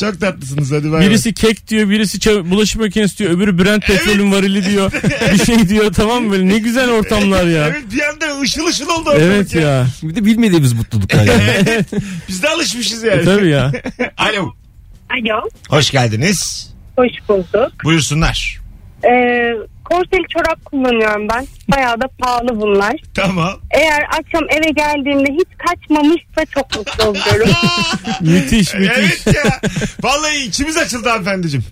[0.00, 1.06] Çok tatlısınız hadi bay bay.
[1.08, 4.92] Birisi kek diyor, birisi ça- bulaşık makinesi diyor, öbürü Brent petrolün varili diyor.
[5.32, 6.32] Bir şey diyor tamam mı?
[6.32, 7.68] Böyle ne güzel ortamlar ya.
[7.68, 9.10] Evet bir anda ışıl ışıl oldu.
[9.10, 9.86] ortalık Evet ya.
[10.02, 11.84] Bir de bilmediğimiz mutluluklar yani.
[12.28, 13.22] Biz de alışmışız yani.
[13.22, 13.72] E, tabii ya.
[14.16, 14.54] Alo.
[15.12, 15.48] Alo.
[15.68, 16.70] Hoş geldiniz.
[16.96, 17.72] Hoş bulduk.
[17.84, 18.60] Buyursunlar.
[19.04, 19.50] Ee,
[19.84, 21.46] korseli çorap kullanıyorum ben.
[21.68, 22.92] Bayağı da pahalı bunlar.
[23.14, 23.52] Tamam.
[23.70, 27.48] Eğer akşam eve geldiğimde hiç kaçmamışsa çok mutlu oluyorum.
[28.20, 28.98] Müthiş müthiş.
[28.98, 29.60] Evet ya.
[30.02, 31.64] Vallahi içimiz açıldı hanımefendiciğim.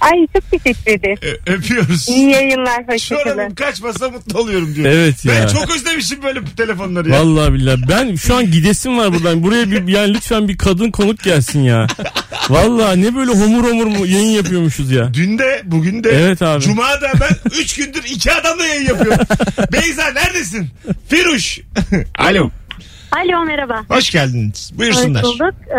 [0.00, 1.18] Ay çok teşekkür ederim.
[1.22, 2.08] Ö- öpüyoruz.
[2.08, 2.84] İyi yayınlar.
[2.88, 3.34] Hoşçakalın.
[3.36, 4.92] Çorabım kaçmasa mutlu oluyorum diyor.
[4.92, 5.32] Evet ya.
[5.34, 7.20] Ben çok özlemişim böyle telefonları ya.
[7.20, 9.42] Vallahi billahi ben şu an gidesim var buradan.
[9.42, 11.86] Buraya bir yani lütfen bir kadın konuk gelsin ya.
[12.50, 15.14] Vallahi ne böyle homur homur mu yayın yapıyormuşuz ya.
[15.14, 16.60] Dün de bugün de Evet abi.
[16.62, 19.24] Cuma'da ben 3 gündür iki adamla yayın yapıyorum.
[19.72, 20.68] Beyza neredesin?
[21.08, 21.60] Firuş.
[22.18, 22.50] Alo.
[23.12, 23.82] Alo merhaba.
[23.88, 24.70] Hoş geldiniz.
[24.74, 25.22] Buyursunlar.
[25.22, 25.54] Hoş bulduk.
[25.66, 25.74] Ee,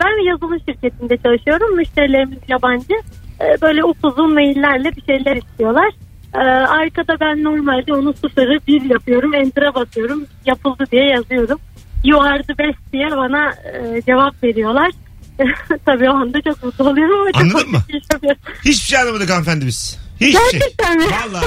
[0.00, 1.76] ben bir yazılım şirketinde çalışıyorum.
[1.76, 2.94] Müşterilerimiz yabancı.
[3.40, 5.90] Ee, böyle upuzun maillerle bir şeyler istiyorlar.
[6.34, 9.34] Ee, arkada ben normalde onu sıfırı bir yapıyorum.
[9.34, 10.26] Enter'a basıyorum.
[10.46, 11.58] Yapıldı diye yazıyorum.
[12.04, 14.90] You are the best diye bana e, cevap veriyorlar.
[15.86, 17.82] Tabii o anda çok mutlu oluyorum ama çok Anladın mı?
[17.88, 18.40] iş yapıyorum.
[18.64, 19.98] Hiçbir şey anlamadık hanımefendi biz.
[20.20, 20.50] Hiçbir şey.
[20.60, 21.04] Gerçekten mi?
[21.04, 21.40] Valla.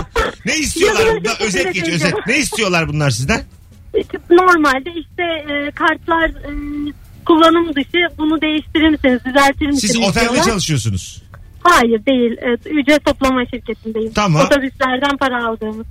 [0.45, 1.04] Ne istiyorlar?
[1.19, 1.38] Bunlar?
[1.41, 2.13] özet geç özet.
[2.27, 3.41] Ne istiyorlar bunlar sizden?
[4.30, 6.51] Normalde işte e, kartlar e,
[7.25, 10.43] kullanım dışı bunu değiştirir misiniz, düzeltir misiniz Siz otelde diyorlar.
[10.43, 11.21] çalışıyorsunuz.
[11.63, 12.38] Hayır değil.
[12.41, 14.13] Evet, ücret toplama şirketindeyim.
[14.13, 14.45] Tamam.
[14.45, 15.86] Otobüslerden para aldığımız.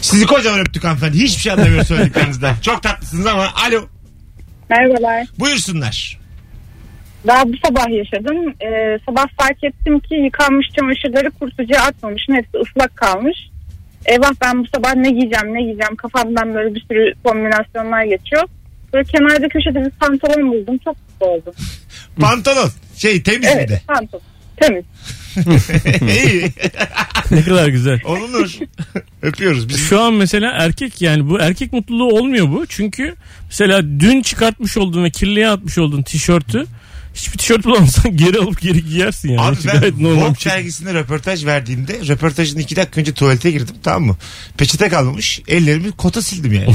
[0.00, 1.16] Sizi kocaman öptük hanımefendi.
[1.18, 2.54] Hiçbir şey anlamıyorum söylediklerinizden.
[2.62, 3.80] Çok tatlısınız ama alo.
[4.70, 5.26] Merhabalar.
[5.38, 6.18] Buyursunlar.
[7.26, 8.54] Daha bu sabah yaşadım.
[8.62, 12.34] Ee, sabah fark ettim ki yıkanmış çamaşırları kurutucuya atmamışım.
[12.34, 13.36] Hepsi ıslak kalmış.
[14.06, 18.42] Eyvah ben bu sabah ne giyeceğim ne giyeceğim kafamdan böyle bir sürü kombinasyonlar geçiyor.
[18.92, 20.78] Böyle kenarda köşede bir pantolon buldum.
[20.84, 21.54] Çok mutlu oldum.
[22.20, 22.70] Pantolon.
[22.96, 23.80] Şey temiz Evet de.
[23.88, 24.22] pantolon.
[24.60, 24.84] Temiz.
[26.26, 26.52] İyi.
[27.30, 28.00] Ne kadar güzel.
[28.04, 28.58] Olunur.
[29.22, 29.68] Öpüyoruz.
[29.68, 32.66] Biz Şu an mesela erkek yani bu erkek mutluluğu olmuyor bu.
[32.66, 36.66] Çünkü mesela dün çıkartmış olduğun ve kirliye atmış olduğun tişörtü
[37.18, 39.40] hiçbir tişört bulamazsan geri alıp geri giyersin yani.
[39.40, 40.52] Abi Hiç ben Vogue şey.
[40.52, 44.16] dergisinde röportaj verdiğimde röportajın iki dakika önce tuvalete girdim tamam mı?
[44.56, 46.74] Peçete kalmamış ellerimi kota sildim yani.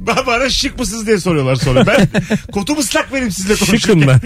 [0.00, 1.86] Ba- Bana şık mısınız diye soruyorlar sonra.
[1.86, 2.08] Ben
[2.52, 3.78] kotum ıslak benim sizle konuşurken.
[3.78, 4.20] Şıkım ben.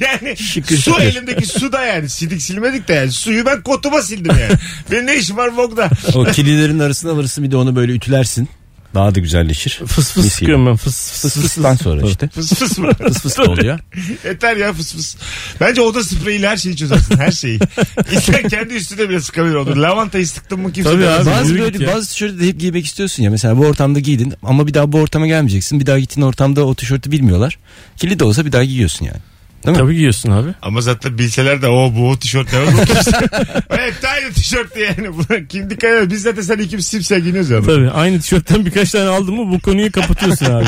[0.00, 1.02] yani Şıkır su şıkır.
[1.02, 4.52] elimdeki su da yani sildik silmedik de yani suyu ben kotuma sildim yani.
[4.90, 5.90] Benim ne işim var Vogue'da?
[6.14, 8.48] O kililerin arasına alırsın bir de onu böyle ütülersin.
[8.94, 9.70] Daha da güzelleşir.
[9.86, 10.30] Fıs fıs Mis gibi.
[10.34, 12.28] sıkıyorum ben fıs Fıs fıstan sonra işte.
[12.28, 12.90] Fıs fıs mı?
[12.94, 13.78] Fıs fıs da oluyor.
[14.24, 15.16] Yeter ya fıs fıs.
[15.60, 17.18] Bence oda spreyiyle her şeyi çözersin.
[17.18, 17.58] Her şeyi.
[18.12, 19.76] İnsan kendi üstüne bile sıkabilir olur.
[19.76, 21.28] Lavantayı sıktın mı kimse Tabii demez.
[21.28, 21.36] abi.
[21.36, 21.94] Bazı yürü böyle ya.
[21.94, 23.30] bazı tişörtü de hep giymek istiyorsun ya.
[23.30, 25.80] Mesela bu ortamda giydin ama bir daha bu ortama gelmeyeceksin.
[25.80, 27.58] Bir daha gittiğin ortamda o tişörtü bilmiyorlar.
[27.96, 29.18] Kirli de olsa bir daha giyiyorsun yani.
[29.66, 29.82] Değil mi?
[29.82, 30.48] Tabii giyiyorsun abi.
[30.62, 33.10] Ama zaten bilseler de o bu o tişört ne kimse.
[33.70, 35.12] Hep de aynı tişört yani.
[35.14, 36.10] Buna Kim dikkat ediyor?
[36.10, 37.62] Biz zaten sen ikimiz simsiyah giyiniyoruz ya.
[37.62, 40.66] Tabii aynı tişörtten birkaç tane aldın mı bu konuyu kapatıyorsun abi.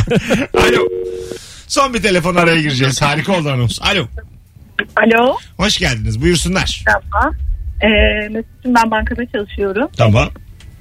[0.59, 0.89] Alo.
[1.69, 3.03] Son bir telefon araya gireceğiz.
[3.03, 3.79] Harika oldu anons.
[3.83, 4.07] Alo.
[4.97, 5.37] Alo.
[5.57, 6.23] Hoş geldiniz.
[6.23, 6.85] Buyursunlar.
[6.87, 7.31] Merhaba.
[7.83, 9.89] Ee, Mesut'cum ben bankada çalışıyorum.
[9.97, 10.29] Tamam.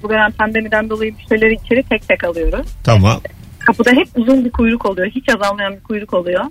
[0.02, 2.66] Bu dönem pandemiden dolayı müşterileri içeri tek tek alıyoruz.
[2.84, 3.20] Tamam.
[3.58, 5.08] Kapıda hep uzun bir kuyruk oluyor.
[5.14, 6.44] Hiç azalmayan bir kuyruk oluyor.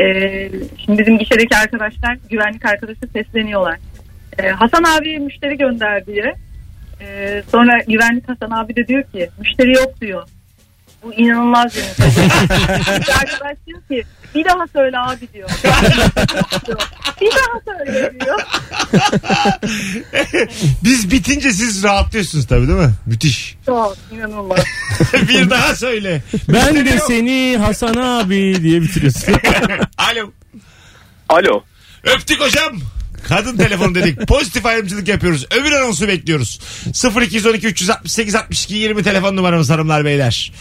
[0.00, 0.50] Ee,
[0.84, 3.78] şimdi bizim gişedeki arkadaşlar güvenlik arkadaşı sesleniyorlar.
[4.38, 6.34] Ee, Hasan abi müşteri gönder diye.
[7.00, 10.28] Ee, sonra güvenlik Hasan abi de diyor ki müşteri yok diyor.
[11.02, 12.02] Bu inanılmaz bir
[13.20, 14.02] arkadaş diyor ki
[14.34, 15.50] bir daha söyle abi diyor.
[17.20, 18.40] bir daha söyle diyor.
[20.84, 22.94] Biz bitince siz rahatlıyorsunuz tabii değil mi?
[23.06, 23.56] Müthiş.
[23.66, 24.64] Çok inanılmaz.
[25.28, 26.22] bir daha söyle.
[26.48, 29.34] Ben de seni Hasan abi diye bitiriyorsun.
[29.98, 30.32] Alo.
[31.28, 31.64] Alo.
[32.04, 32.80] Öptük hocam.
[33.28, 34.28] Kadın telefonu dedik.
[34.28, 35.46] Pozitif ayrımcılık yapıyoruz.
[35.50, 36.60] Öbür anonsu bekliyoruz.
[37.22, 40.52] 0212 368 62 20 telefon numaramız hanımlar beyler.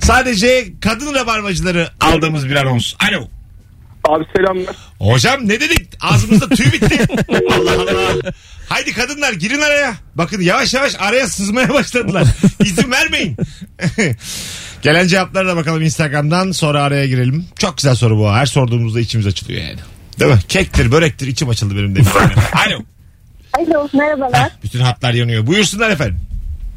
[0.00, 2.94] Sadece kadın rabarbacıları aldığımız bir anons.
[3.08, 3.28] Alo.
[4.08, 4.76] Abi selamlar.
[4.98, 5.88] Hocam ne dedik?
[6.00, 6.98] Ağzımızda tüy bitti.
[7.28, 8.32] Allah Allah.
[8.68, 9.94] Haydi kadınlar girin araya.
[10.14, 12.26] Bakın yavaş yavaş araya sızmaya başladılar.
[12.64, 13.36] İzin vermeyin.
[14.82, 17.46] Gelen cevaplara da bakalım Instagram'dan sonra araya girelim.
[17.58, 18.32] Çok güzel soru bu.
[18.32, 19.78] Her sorduğumuzda içimiz açılıyor yani.
[20.20, 20.38] Değil mi?
[20.48, 22.00] Kektir, börektir içim açıldı benim de.
[22.66, 22.80] Alo.
[23.52, 24.50] Alo merhabalar.
[24.62, 25.46] Bütün hatlar yanıyor.
[25.46, 26.20] Buyursunlar efendim.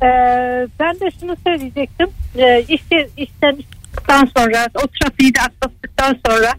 [0.02, 0.08] Ee,
[0.80, 2.08] ben de şunu söyleyecektim.
[2.38, 6.54] Ee, işte işten sonra o trafiği de atlattıktan sonra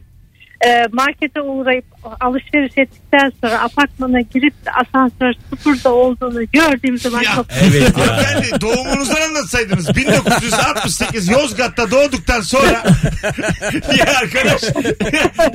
[0.64, 1.85] e, markete uğrayıp
[2.21, 8.07] alışveriş ettikten sonra apartmana girip de asansör sıfırda olduğunu gördüğüm zaman Ya, çok Evet ya.
[8.07, 9.97] Hanımefendi doğumunuzdan anlatsaydınız.
[9.97, 12.69] 1968 Yozgat'ta doğduktan sonra
[13.99, 14.62] ya arkadaş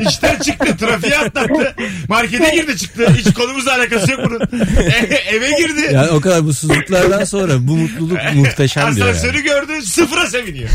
[0.09, 1.75] işten çıktı trafiğe atlattı
[2.09, 4.39] markete girdi çıktı hiç konumuzla alakası yok bunun
[4.79, 9.45] E- eve girdi Yani o kadar mutsuzluklardan sonra bu mutluluk muhteşem diyor asansörü yani.
[9.45, 10.69] gördü sıfıra seviniyor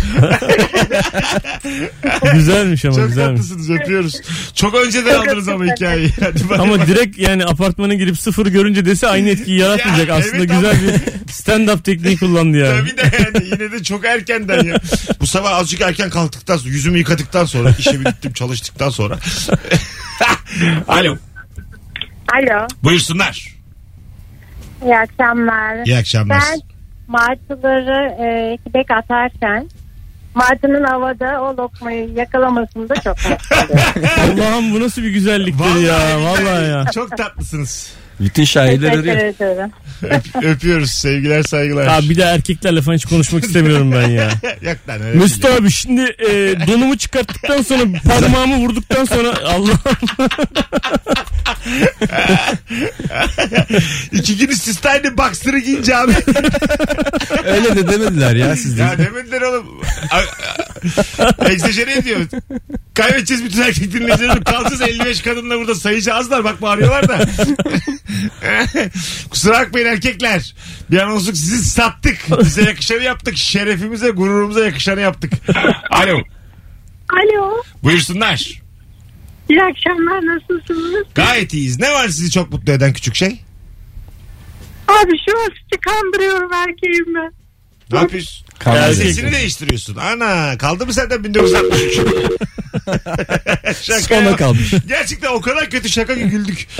[2.34, 3.40] Güzelmiş ama çok güzelmiş.
[3.40, 4.20] tatlısınız öpüyoruz
[4.54, 6.58] çok önceden aldınız ama hikayeyi Hadi bay.
[6.60, 10.08] Ama direkt yani apartmana girip sıfır görünce dese aynı etkiyi yaratmayacak.
[10.08, 10.90] Ya, Aslında evet güzel bir
[11.32, 12.80] stand-up tekniği kullandı yani.
[12.80, 14.80] Tabii de yani yine de çok erkenden ya.
[15.20, 19.18] Bu sabah azıcık erken kalktıktan sonra yüzümü yıkadıktan sonra işe bir gittim çalıştıktan sonra.
[20.88, 21.16] Alo
[22.32, 23.54] Alo buyursunlar.
[24.84, 25.86] iyi akşamlar.
[25.86, 26.38] İyi akşamlar.
[26.52, 26.60] Ben
[27.06, 29.68] martıları e, kibek atarken
[30.34, 33.16] martının havada o lokmayı yakalamasında çok.
[34.18, 36.20] Allah'ım bu nasıl bir güzelliktir Vallahi ya.
[36.20, 36.84] Vallahi ya.
[36.94, 38.03] Çok tatlısınız.
[38.20, 39.34] Bütün şairler Teşekkür arıyor.
[39.34, 39.70] ederim.
[40.02, 41.86] Öp- öpüyoruz sevgiler saygılar.
[41.86, 44.24] Abi bir de erkeklerle falan hiç konuşmak istemiyorum ben ya.
[44.62, 45.54] Yok lan öyle Mesut değil.
[45.56, 49.72] abi şimdi e, donumu çıkarttıktan sonra parmağımı vurduktan sonra Allah
[54.12, 54.50] İki gün
[54.86, 56.12] aynı boxer'ı giyince abi.
[57.44, 58.82] Öyle de demediler ya siz de.
[58.82, 59.66] ya demediler oğlum.
[60.10, 60.63] A-
[61.50, 62.20] Egzajere ediyor.
[62.94, 64.44] Kaybedeceğiz bütün erkek dinleyicilerimiz.
[64.44, 66.44] Kalsız 55 kadınla burada sayıcı azlar.
[66.44, 67.18] Bak bağırıyorlar da.
[69.30, 70.54] Kusura bakmayın erkekler.
[70.90, 72.18] Bir anonsluk sizi sattık.
[72.40, 73.36] Bize yakışanı yaptık.
[73.36, 75.32] Şerefimize, gururumuza yakışanı yaptık.
[75.90, 76.20] Alo.
[77.12, 78.50] Alo Buyursunlar.
[79.48, 81.06] iyi akşamlar nasılsınız?
[81.14, 81.78] Gayet iyiyiz.
[81.80, 83.40] Ne var sizi çok mutlu eden küçük şey?
[84.88, 87.32] Abi şu an sizi kandırıyorum erkeğim ben.
[87.92, 88.43] Ne yapıyorsun?
[88.58, 88.76] Kaldı.
[88.78, 89.96] Yani sesini değiştiriyorsun.
[89.96, 91.94] Ana kaldı mı senden 1963?
[93.82, 94.36] şaka Sona ya.
[94.36, 94.74] kalmış.
[94.88, 96.68] Gerçekten o kadar kötü şaka ki güldük.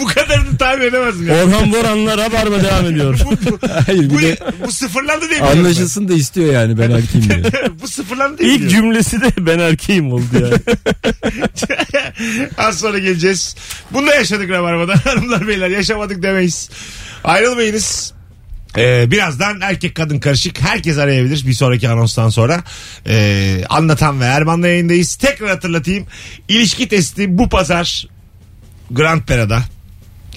[0.00, 1.28] bu kadarını tahmin edemezdim.
[1.28, 1.44] ya.
[1.44, 3.18] Orhan Boran'la Rabarba devam ediyor.
[3.24, 6.90] Bu, bu, Hayır bu, bir de bu sıfırlandı diye biliyorum anlaşılsın da istiyor yani ben
[6.90, 7.42] erkeğim diye.
[7.82, 8.80] bu sıfırlandı diye İlk biliyorum.
[8.92, 10.54] cümlesi de ben erkeğim oldu yani.
[12.58, 13.56] Az sonra geleceğiz.
[13.90, 14.94] Bunu da yaşadık Rabarba'da.
[15.04, 16.70] Hanımlar beyler yaşamadık demeyiz.
[17.24, 18.12] Ayrılmayınız.
[18.76, 20.60] Ee, birazdan erkek kadın karışık.
[20.60, 22.64] Herkes arayabilir bir sonraki anonstan sonra.
[23.06, 25.14] Ee, anlatan ve Erman'la yayındayız.
[25.14, 26.06] Tekrar hatırlatayım.
[26.48, 28.08] İlişki testi bu pazar
[28.90, 29.62] Grand Pera'da.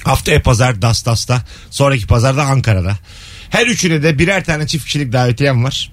[0.03, 1.41] Haftaya pazar Dastas'ta.
[1.69, 2.97] Sonraki pazarda Ankara'da.
[3.49, 5.91] Her üçüne de birer tane çift kişilik davetiyem var.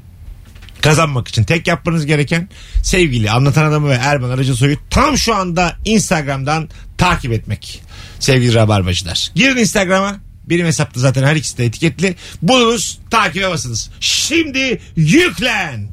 [0.80, 2.48] Kazanmak için tek yapmanız gereken
[2.82, 7.82] sevgili anlatan adamı ve Erman Arıcısoy'u tam şu anda Instagram'dan takip etmek.
[8.20, 9.30] Sevgili Rabarbacılar.
[9.34, 10.29] Girin Instagram'a.
[10.50, 12.16] Benim hesapta zaten her ikisi de etiketli.
[12.42, 13.90] Bulunuz takibe basınız.
[14.00, 15.88] Şimdi yüklen.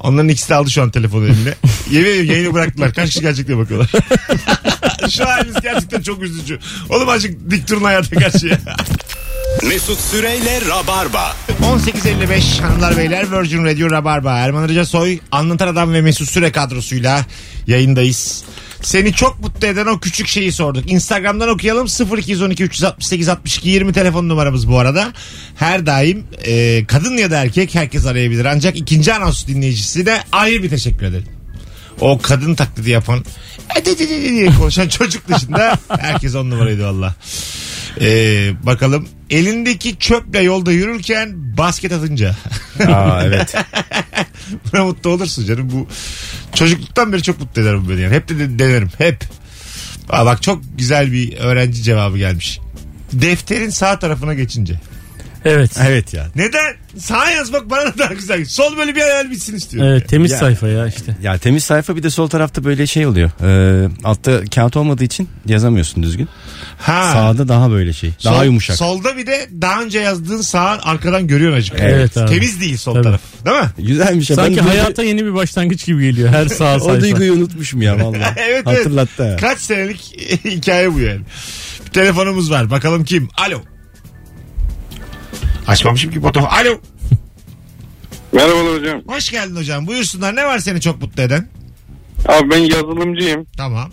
[0.00, 1.54] Onların ikisi de aldı şu an telefonu eline.
[1.90, 2.94] Yemin ediyorum yayını bıraktılar.
[2.94, 3.90] Kaç kişi gelecek diye bakıyorlar.
[5.10, 6.58] şu haliniz gerçekten çok üzücü.
[6.88, 8.58] Oğlum azıcık dik durun hayata karşı ya.
[9.62, 11.36] Mesut Süreyle Rabarba.
[11.62, 17.26] 18.55 hanımlar beyler Virgin Radio Rabarba Erman Arıca Soy Anlatan Adam ve Mesut Süre kadrosuyla
[17.66, 18.44] yayındayız.
[18.84, 20.92] Seni çok mutlu eden o küçük şeyi sorduk.
[20.92, 21.86] Instagram'dan okuyalım
[22.18, 25.12] 0212 368 62 20 telefon numaramız bu arada.
[25.56, 28.44] Her daim e, kadın ya da erkek herkes arayabilir.
[28.44, 31.43] Ancak ikinci anons dinleyicisi de ayrı bir teşekkür ederim.
[32.00, 33.24] O kadın taklidi yapan
[33.76, 37.14] "E, diye konuşan çocuk dışında herkes on numaraydı valla.
[38.00, 42.36] Ee, bakalım elindeki çöple yolda yürürken basket atınca.
[42.88, 43.54] Aa evet.
[44.72, 45.70] Buna mutlu olursun canım.
[45.72, 45.88] Bu
[46.54, 48.00] çocukluktan beri çok mutlu eder bu beni.
[48.00, 48.14] Yani.
[48.14, 48.88] Hep de, de denerim.
[48.98, 49.24] Hep.
[50.10, 52.60] Aa, bak çok güzel bir öğrenci cevabı gelmiş.
[53.12, 54.80] Defterin sağ tarafına geçince.
[55.44, 55.70] Evet.
[55.88, 56.26] Evet ya.
[56.36, 56.74] Neden?
[56.98, 58.44] Sağa yazmak bana da daha güzel.
[58.44, 59.90] Sol böyle bir hayal bitsin istiyorum.
[59.92, 60.38] Evet temiz Ya.
[60.38, 61.16] sayfa ya işte.
[61.22, 63.30] Ya temiz sayfa bir de sol tarafta böyle şey oluyor.
[63.42, 66.28] Ee, altta kağıt olmadığı için yazamıyorsun düzgün.
[66.78, 67.10] Ha.
[67.12, 68.10] Sağda daha böyle şey.
[68.24, 68.76] Daha Sol- yumuşak.
[68.76, 71.74] Solda bir de daha önce yazdığın sağ arkadan görüyorsun acık.
[71.78, 72.30] Evet abi.
[72.30, 73.04] Temiz değil sol Tabii.
[73.04, 73.20] taraf.
[73.46, 73.86] Değil mi?
[73.88, 74.36] Güzelmiş ya.
[74.36, 77.00] Sanki Ben böyle- hayata yeni bir başlangıç gibi geliyor her sağ o sayfa.
[77.00, 78.20] duyguyu unutmuşum ya vallahi.
[78.36, 78.66] Evet, evet.
[78.78, 79.30] Hatırlattı.
[79.30, 79.36] ha.
[79.36, 80.00] Kaç senelik
[80.44, 81.20] hikaye bu yani.
[81.86, 82.70] Bir telefonumuz var.
[82.70, 83.28] Bakalım kim?
[83.46, 83.62] Alo.
[85.68, 86.48] Açmamışım ki fotoğrafı.
[86.48, 86.78] Alo.
[88.32, 89.02] Merhabalar hocam.
[89.06, 89.86] Hoş geldin hocam.
[89.86, 90.36] Buyursunlar.
[90.36, 91.48] Ne var seni çok mutlu eden?
[92.28, 93.46] Abi ben yazılımcıyım.
[93.56, 93.90] Tamam.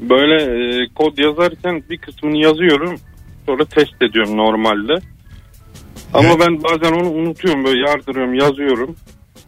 [0.00, 2.98] Böyle e, kod yazarken bir kısmını yazıyorum.
[3.46, 4.92] Sonra test ediyorum normalde.
[6.14, 6.40] Ama Evet.
[6.40, 8.96] ben bazen onu unutuyorum böyle yardırıyorum yazıyorum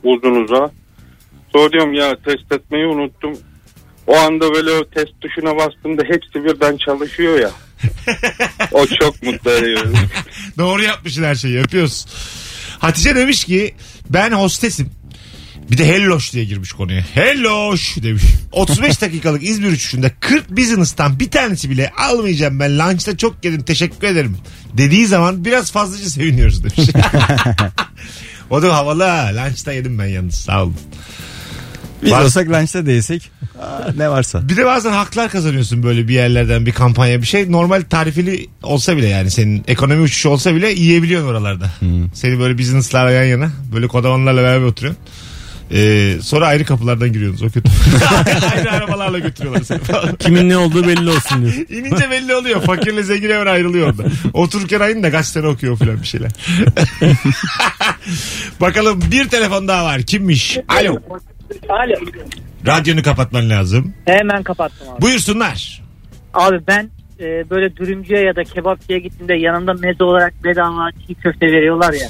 [0.04, 0.70] uzun uza.
[1.52, 3.32] Sonra diyorum ya test etmeyi unuttum.
[4.06, 7.50] O anda böyle o test tuşuna bastığımda hepsi birden çalışıyor ya.
[8.72, 9.86] O çok mutlu ediyor.
[10.58, 11.58] Doğru yapmışsın her şeyi.
[11.58, 12.06] Öpüyoruz.
[12.78, 13.74] Hatice demiş ki
[14.10, 14.90] ben hostesim.
[15.70, 17.04] Bir de helloş diye girmiş konuya.
[17.14, 18.22] Helloş demiş.
[18.52, 22.78] 35 dakikalık İzmir uçuşunda 40 business'tan bir tanesi bile almayacağım ben.
[22.78, 24.36] Lunch'ta çok yedim teşekkür ederim.
[24.72, 26.90] Dediği zaman biraz fazlaca seviniyoruz demiş.
[28.50, 29.30] o da havalı ha.
[29.34, 30.76] Lunch'ta yedim ben yalnız sağ olun.
[32.06, 33.30] Biz Var- olsak lunchta değsek
[33.62, 34.48] aa, ne varsa.
[34.48, 37.52] Bir de bazen haklar kazanıyorsun böyle bir yerlerden bir kampanya bir şey.
[37.52, 41.70] Normal tarifeli olsa bile yani senin ekonomi uçuşu olsa bile yiyebiliyorsun oralarda.
[42.14, 45.02] Seni böyle business'larla yan yana böyle kodamanlarla beraber oturuyorsun.
[45.72, 47.70] Ee, sonra ayrı kapılardan giriyorsunuz o kötü.
[48.56, 50.16] ayrı arabalarla götürüyorlar seni falan.
[50.16, 51.54] Kimin ne olduğu belli olsun diyor.
[51.68, 52.62] İnince belli oluyor.
[52.62, 54.02] Fakirle zengin hemen ayrılıyor orada.
[54.32, 56.30] Otururken aynı da kaç sene okuyor falan bir şeyler.
[58.60, 60.02] Bakalım bir telefon daha var.
[60.02, 60.58] Kimmiş?
[60.68, 60.98] Alo.
[61.68, 61.94] Alo.
[62.66, 63.94] Radyonu kapatman lazım.
[64.06, 65.02] Hemen kapattım abi.
[65.02, 65.82] Buyursunlar.
[66.34, 71.46] Abi ben e, böyle dürümcüye ya da kebapçıya gittiğimde yanında meze olarak bedava çiğ köfte
[71.46, 72.08] veriyorlar ya.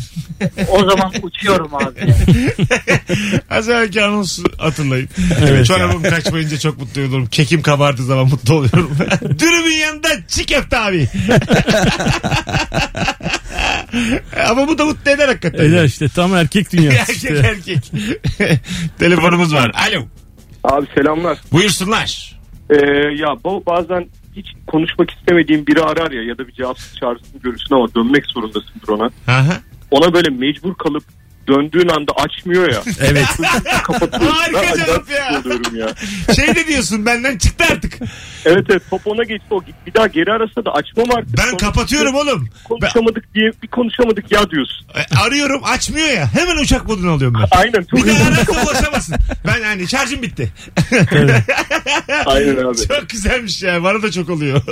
[0.71, 1.95] o zaman uçuyorum abi.
[3.51, 5.09] Az evvelki anonsu hatırlayın.
[5.49, 7.27] Evet Çorabım kaçmayınca çok mutlu olurum.
[7.27, 8.97] Kekim kabardığı zaman mutlu oluyorum.
[9.39, 11.09] Dürümün yanında çiğ köfte abi.
[14.51, 15.65] Ama bu da mutlu eder hakikaten.
[15.65, 17.35] Eder işte tam erkek dünyası erkek işte.
[17.35, 17.93] erkek.
[18.99, 19.73] Telefonumuz var.
[19.89, 20.05] Alo.
[20.65, 21.39] Abi selamlar.
[21.53, 22.37] Buyursunlar.
[22.71, 22.77] Ee,
[23.17, 27.75] ya bu bazen hiç konuşmak istemediğin biri arar ya ya da bir casus çağrısını görürsün
[27.75, 29.11] ama dönmek zorundasındır ona.
[29.27, 29.61] Aha.
[29.91, 31.05] Ona böyle mecbur kalıp
[31.49, 32.83] döndüğün anda açmıyor ya.
[33.01, 33.25] Evet.
[33.85, 34.29] Kapatıyorum.
[34.29, 35.41] Harika Ben cevap acayip ya.
[35.41, 35.89] oluyorum ya.
[36.35, 37.99] Şey de diyorsun benden çıktı artık.
[38.45, 41.39] Evet evet top ona geçti o bir daha geri arasa da açmam artık.
[41.39, 42.49] Ben Sonra kapatıyorum oğlum.
[42.55, 44.87] Ben Konuşamadık diye bir konuşamadık ya diyorsun.
[44.95, 46.31] e, arıyorum açmıyor ya.
[46.35, 47.59] Hemen uçak moduna alıyorum ben.
[47.59, 49.17] Aynen çok Bir hızlı ararsa ulaşamazsın.
[49.47, 50.53] Ben hani şarjım bitti.
[52.27, 52.77] Aynen abi.
[52.89, 53.83] çok güzelmiş ya.
[53.85, 54.63] Bana da çok oluyor.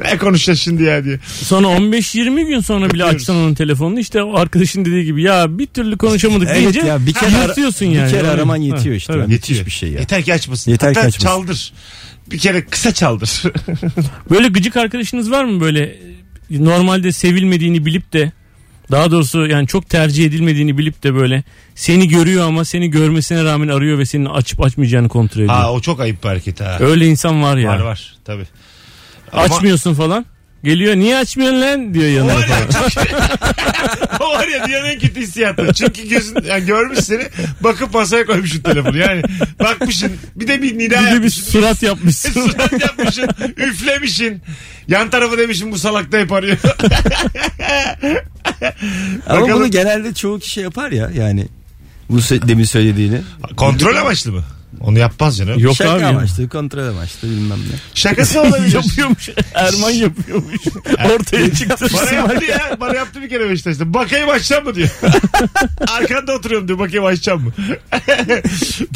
[0.00, 1.18] ne konuşacağız şimdi ya diye.
[1.26, 3.14] Sonra 15-20 gün sonra bile Bakıyoruz.
[3.22, 7.06] açsan onun telefonunu işte o arkadaşın dediği gibi ya bir türlü konuşamadık Evet deyince ya
[7.06, 8.10] bir kere, ara- yırtıyorsun bir yani.
[8.10, 8.30] kere Öyle.
[8.30, 9.12] araman yetiyor işte.
[9.12, 9.26] tabii.
[9.26, 10.00] Müthiş bir şey ya.
[10.00, 10.70] Yeter ki açmasın.
[10.70, 11.26] Yeter ki Hatta açmasın.
[11.28, 11.72] çaldır.
[12.30, 13.42] Bir kere kısa çaldır.
[14.30, 15.82] Böyle gıcık arkadaşınız var mı böyle
[16.50, 18.32] e, normalde sevilmediğini bilip de
[18.90, 21.44] daha doğrusu yani çok tercih edilmediğini bilip de böyle
[21.74, 25.54] seni görüyor ama seni görmesine rağmen arıyor ve senin açıp açmayacağını kontrol ediyor.
[25.54, 26.76] ha o çok ayıp bir hareket ha.
[26.80, 27.68] Öyle insan var ya.
[27.70, 28.46] Var var tabii.
[29.32, 30.26] Ama- Açmıyorsun falan.
[30.66, 33.06] Geliyor niye açmıyorsun lan diyor O yanına var ya, falan.
[34.20, 35.72] o var ya dünyanın en kötü hissiyatı.
[35.74, 37.22] Çünkü gözün yani görmüş seni
[37.60, 38.98] bakıp masaya koymuşsun telefonu.
[38.98, 39.22] Yani
[39.60, 41.42] bakmışsın bir de bir nida Bir de bir yapmışsın.
[41.52, 42.32] surat yapmışsın.
[42.50, 43.28] Surat yapmışsın.
[43.56, 44.42] Üflemişsin.
[44.88, 46.56] Yan tarafı demişsin bu salak da hep arıyor.
[49.26, 49.60] Ama Bakalım.
[49.60, 51.46] bunu genelde çoğu kişi yapar ya yani.
[52.10, 53.20] Bu sö- demin söylediğini.
[53.56, 54.44] Kontrol amaçlı mı?
[54.80, 55.58] Onu yapmaz canım.
[55.58, 56.02] Yok Şaka abi.
[56.02, 56.08] ya.
[56.08, 57.76] amaçlı, kontrol amaçlı bilmem ne.
[57.94, 58.74] Şakası olabilir.
[58.74, 59.28] yapıyormuş.
[59.54, 60.54] Erman yapıyormuş.
[61.14, 61.86] Ortaya çıktı.
[61.94, 62.76] Bana yaptı ya.
[62.80, 63.94] Bana yaptı bir kere Beşiktaş'ta.
[63.94, 64.88] Bakayım açacağım mı diyor.
[65.88, 66.78] Arkanda oturuyorum diyor.
[66.78, 67.52] Bakayım açacağım mı?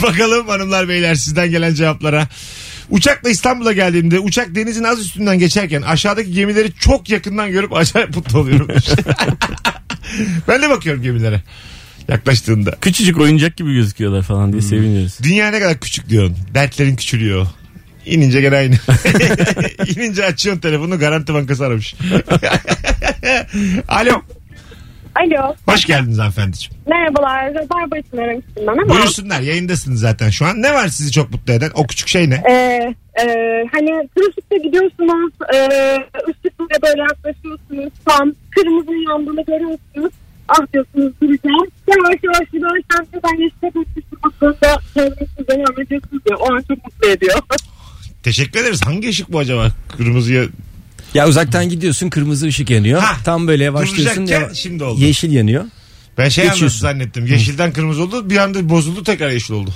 [0.02, 2.28] Bakalım hanımlar beyler sizden gelen cevaplara.
[2.90, 8.38] Uçakla İstanbul'a geldiğimde uçak denizin az üstünden geçerken aşağıdaki gemileri çok yakından görüp acayip mutlu
[8.38, 8.68] oluyorum.
[10.48, 11.42] ben de bakıyorum gemilere
[12.10, 12.70] yaklaştığında.
[12.80, 15.18] Küçücük oyuncak gibi gözüküyorlar falan diye seviniyoruz.
[15.22, 16.36] Dünya ne kadar küçük diyorsun.
[16.54, 17.46] Dertlerin küçülüyor.
[18.06, 18.74] İnince gene aynı.
[19.96, 21.94] İnince açıyorsun telefonu Garanti Bankası aramış.
[23.88, 24.22] Alo.
[25.14, 25.54] Alo.
[25.66, 26.76] Hoş geldiniz hanımefendiciğim.
[26.86, 27.54] Merhabalar.
[27.54, 28.88] Rabarba için aramıştım ben ama.
[28.88, 30.62] Buyursunlar yayındasınız zaten şu an.
[30.62, 31.70] Ne var sizi çok mutlu eden?
[31.74, 32.42] O küçük şey ne?
[32.50, 32.54] Ee,
[33.22, 33.24] e,
[33.72, 35.32] hani trafikte gidiyorsunuz.
[35.54, 35.58] E,
[36.28, 37.92] ışıklara böyle yaklaşıyorsunuz.
[38.04, 40.12] Tam kırmızı yandığını görüyorsunuz.
[40.48, 41.12] Ah diyorsunuz
[47.10, 47.38] ediyor.
[48.22, 48.80] Teşekkür ederiz.
[48.84, 49.68] Hangi ışık bu acaba?
[49.96, 50.44] Kırmızıya
[51.14, 53.00] Ya uzaktan gidiyorsun kırmızı ışık yanıyor.
[53.02, 54.22] Ha, Tam böyle yavaşlıyorsun.
[54.26, 55.00] duracakken ya- şimdi oldu.
[55.00, 55.64] Yeşil yanıyor.
[56.18, 56.78] Ben şey anladım Geçiyorsun.
[56.80, 57.26] zannettim.
[57.26, 58.30] Yeşilden kırmızı oldu.
[58.30, 59.70] Bir anda bozuldu tekrar yeşil oldu.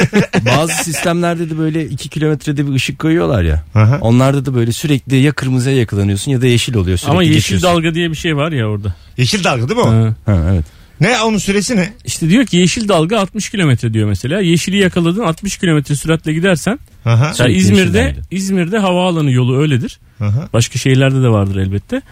[0.46, 3.64] Bazı sistemlerde de böyle 2 kilometrede bir ışık koyuyorlar ya.
[3.74, 3.98] Aha.
[4.00, 7.68] Onlarda da böyle sürekli ya kırmızıya yakalanıyorsun ya da yeşil oluyor sürekli Ama yeşil geçiyorsun.
[7.68, 8.94] dalga diye bir şey var ya orada.
[9.16, 9.90] Yeşil dalga değil mi o?
[9.92, 10.14] Ha.
[10.26, 10.64] Ha, evet.
[11.00, 11.92] Ne onun süresi ne?
[12.04, 14.40] İşte diyor ki yeşil dalga 60 kilometre diyor mesela.
[14.40, 16.78] Yeşili yakaladın 60 kilometre süratle gidersen.
[17.04, 17.34] Aha.
[17.34, 18.16] Sürekli İzmir'de.
[18.30, 20.00] İzmir'de havaalanı yolu öyledir.
[20.20, 20.48] Aha.
[20.52, 22.02] Başka şehirlerde de vardır elbette.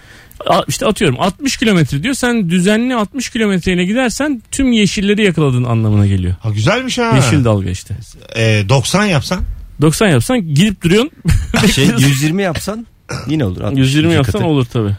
[0.69, 2.15] İşte atıyorum 60 kilometre diyor.
[2.15, 6.35] Sen düzenli 60 kilometreyle gidersen tüm yeşilleri yakaladığın anlamına geliyor.
[6.41, 7.13] Ha güzelmiş ha.
[7.17, 7.97] Yeşil dalga işte.
[8.37, 9.41] Ee, 90 yapsan.
[9.81, 11.11] 90 yapsan gidip duruyorsun.
[11.75, 12.87] Şey 120 yapsan
[13.29, 13.61] yine olur.
[13.61, 14.45] 60 120 iki yapsan katı.
[14.45, 14.97] olur tabi.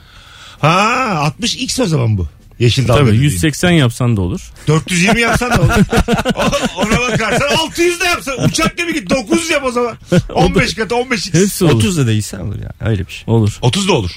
[0.60, 2.28] Ha 60x o zaman bu.
[2.60, 3.00] Yeşil dalga.
[3.00, 3.24] Tabii dediğin.
[3.24, 4.42] 180 yapsan da olur.
[4.68, 5.70] 420 yapsan da olur.
[6.36, 8.44] O- Ona bakarsan 600 de yapsan.
[8.46, 9.98] Uçak gibi git 900 yap o zaman.
[10.34, 11.34] 15 katı 15x.
[11.44, 11.74] Hepsi olur.
[11.74, 12.72] 30 da değilsen olur ya.
[12.90, 13.24] Öyle bir şey.
[13.28, 13.58] Olur.
[13.62, 14.12] 30 da olur.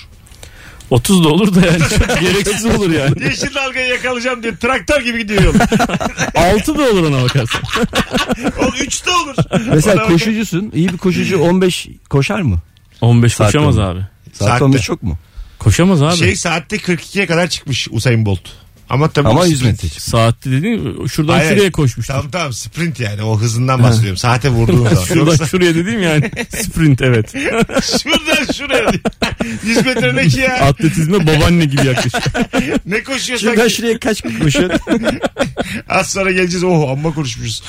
[0.90, 3.24] 30 da olur da yani çok gereksiz olur yani.
[3.24, 5.54] Yeşil dalgayı yakalayacağım diye traktör gibi gidiyor yol.
[6.34, 7.62] 6 da olur ona bakarsan.
[8.58, 9.34] Oğlum 3 de olur.
[9.74, 10.70] Mesela Ona bak- koşucusun.
[10.74, 12.58] İyi bir koşucu 15 koşar mı?
[13.00, 14.00] 15 Saat koşamaz abi.
[14.32, 14.64] Saat Saatte.
[14.64, 15.18] 15 çok mu?
[15.64, 16.16] Koşamaz abi.
[16.16, 18.40] Şey saatte 42'ye kadar çıkmış Usain Bolt.
[18.92, 19.82] Ama tabii Ama o 100 sprint.
[19.82, 20.00] metre.
[20.00, 22.14] Saatte dediğin şuradan Hayır, şuraya koşmuştur.
[22.14, 24.16] Tamam tamam sprint yani o hızından bahsediyorum.
[24.16, 25.04] Saate vurduğun zaman.
[25.08, 27.30] Şuradan Yoksa şuraya dediğim yani sprint evet.
[28.02, 28.92] şuradan şuraya.
[29.64, 30.54] 100 metre ne ki ya?
[30.54, 32.24] Atletizme babaanne gibi yaklaşıyor.
[32.86, 34.70] Ne koşuyorsan Şuradan şuraya kaç koşuyor?
[35.88, 36.64] Az sonra geleceğiz.
[36.64, 37.62] Oh amma konuşmuşuz.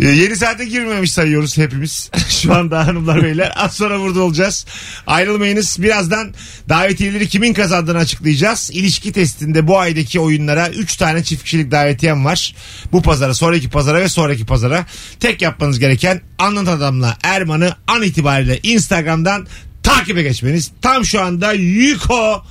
[0.00, 2.10] Ee, yeni saate girmemiş sayıyoruz hepimiz.
[2.28, 3.52] Şu anda hanımlar beyler.
[3.56, 4.66] Az sonra burada olacağız.
[5.06, 5.82] Ayrılmayınız.
[5.82, 6.34] Birazdan
[6.68, 8.70] davetiyeleri kimin kazandığını açıklayacağız.
[8.72, 12.54] İlişki testinde bu aydaki oyunlara 3 tane çift kişilik davetiyem var.
[12.92, 14.86] Bu pazara, sonraki pazara ve sonraki pazara.
[15.20, 19.46] Tek yapmanız gereken anlat adamla Erman'ı an itibariyle Instagram'dan
[19.82, 20.70] takibe geçmeniz.
[20.82, 22.44] Tam şu anda Yuko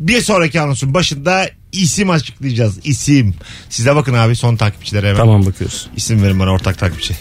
[0.00, 2.78] bir sonraki anonsun başında isim açıklayacağız.
[2.84, 3.34] İsim.
[3.70, 5.18] Size bakın abi son takipçilere hemen.
[5.18, 5.88] tamam bakıyoruz.
[5.96, 7.14] İsim verin bana ortak takipçi.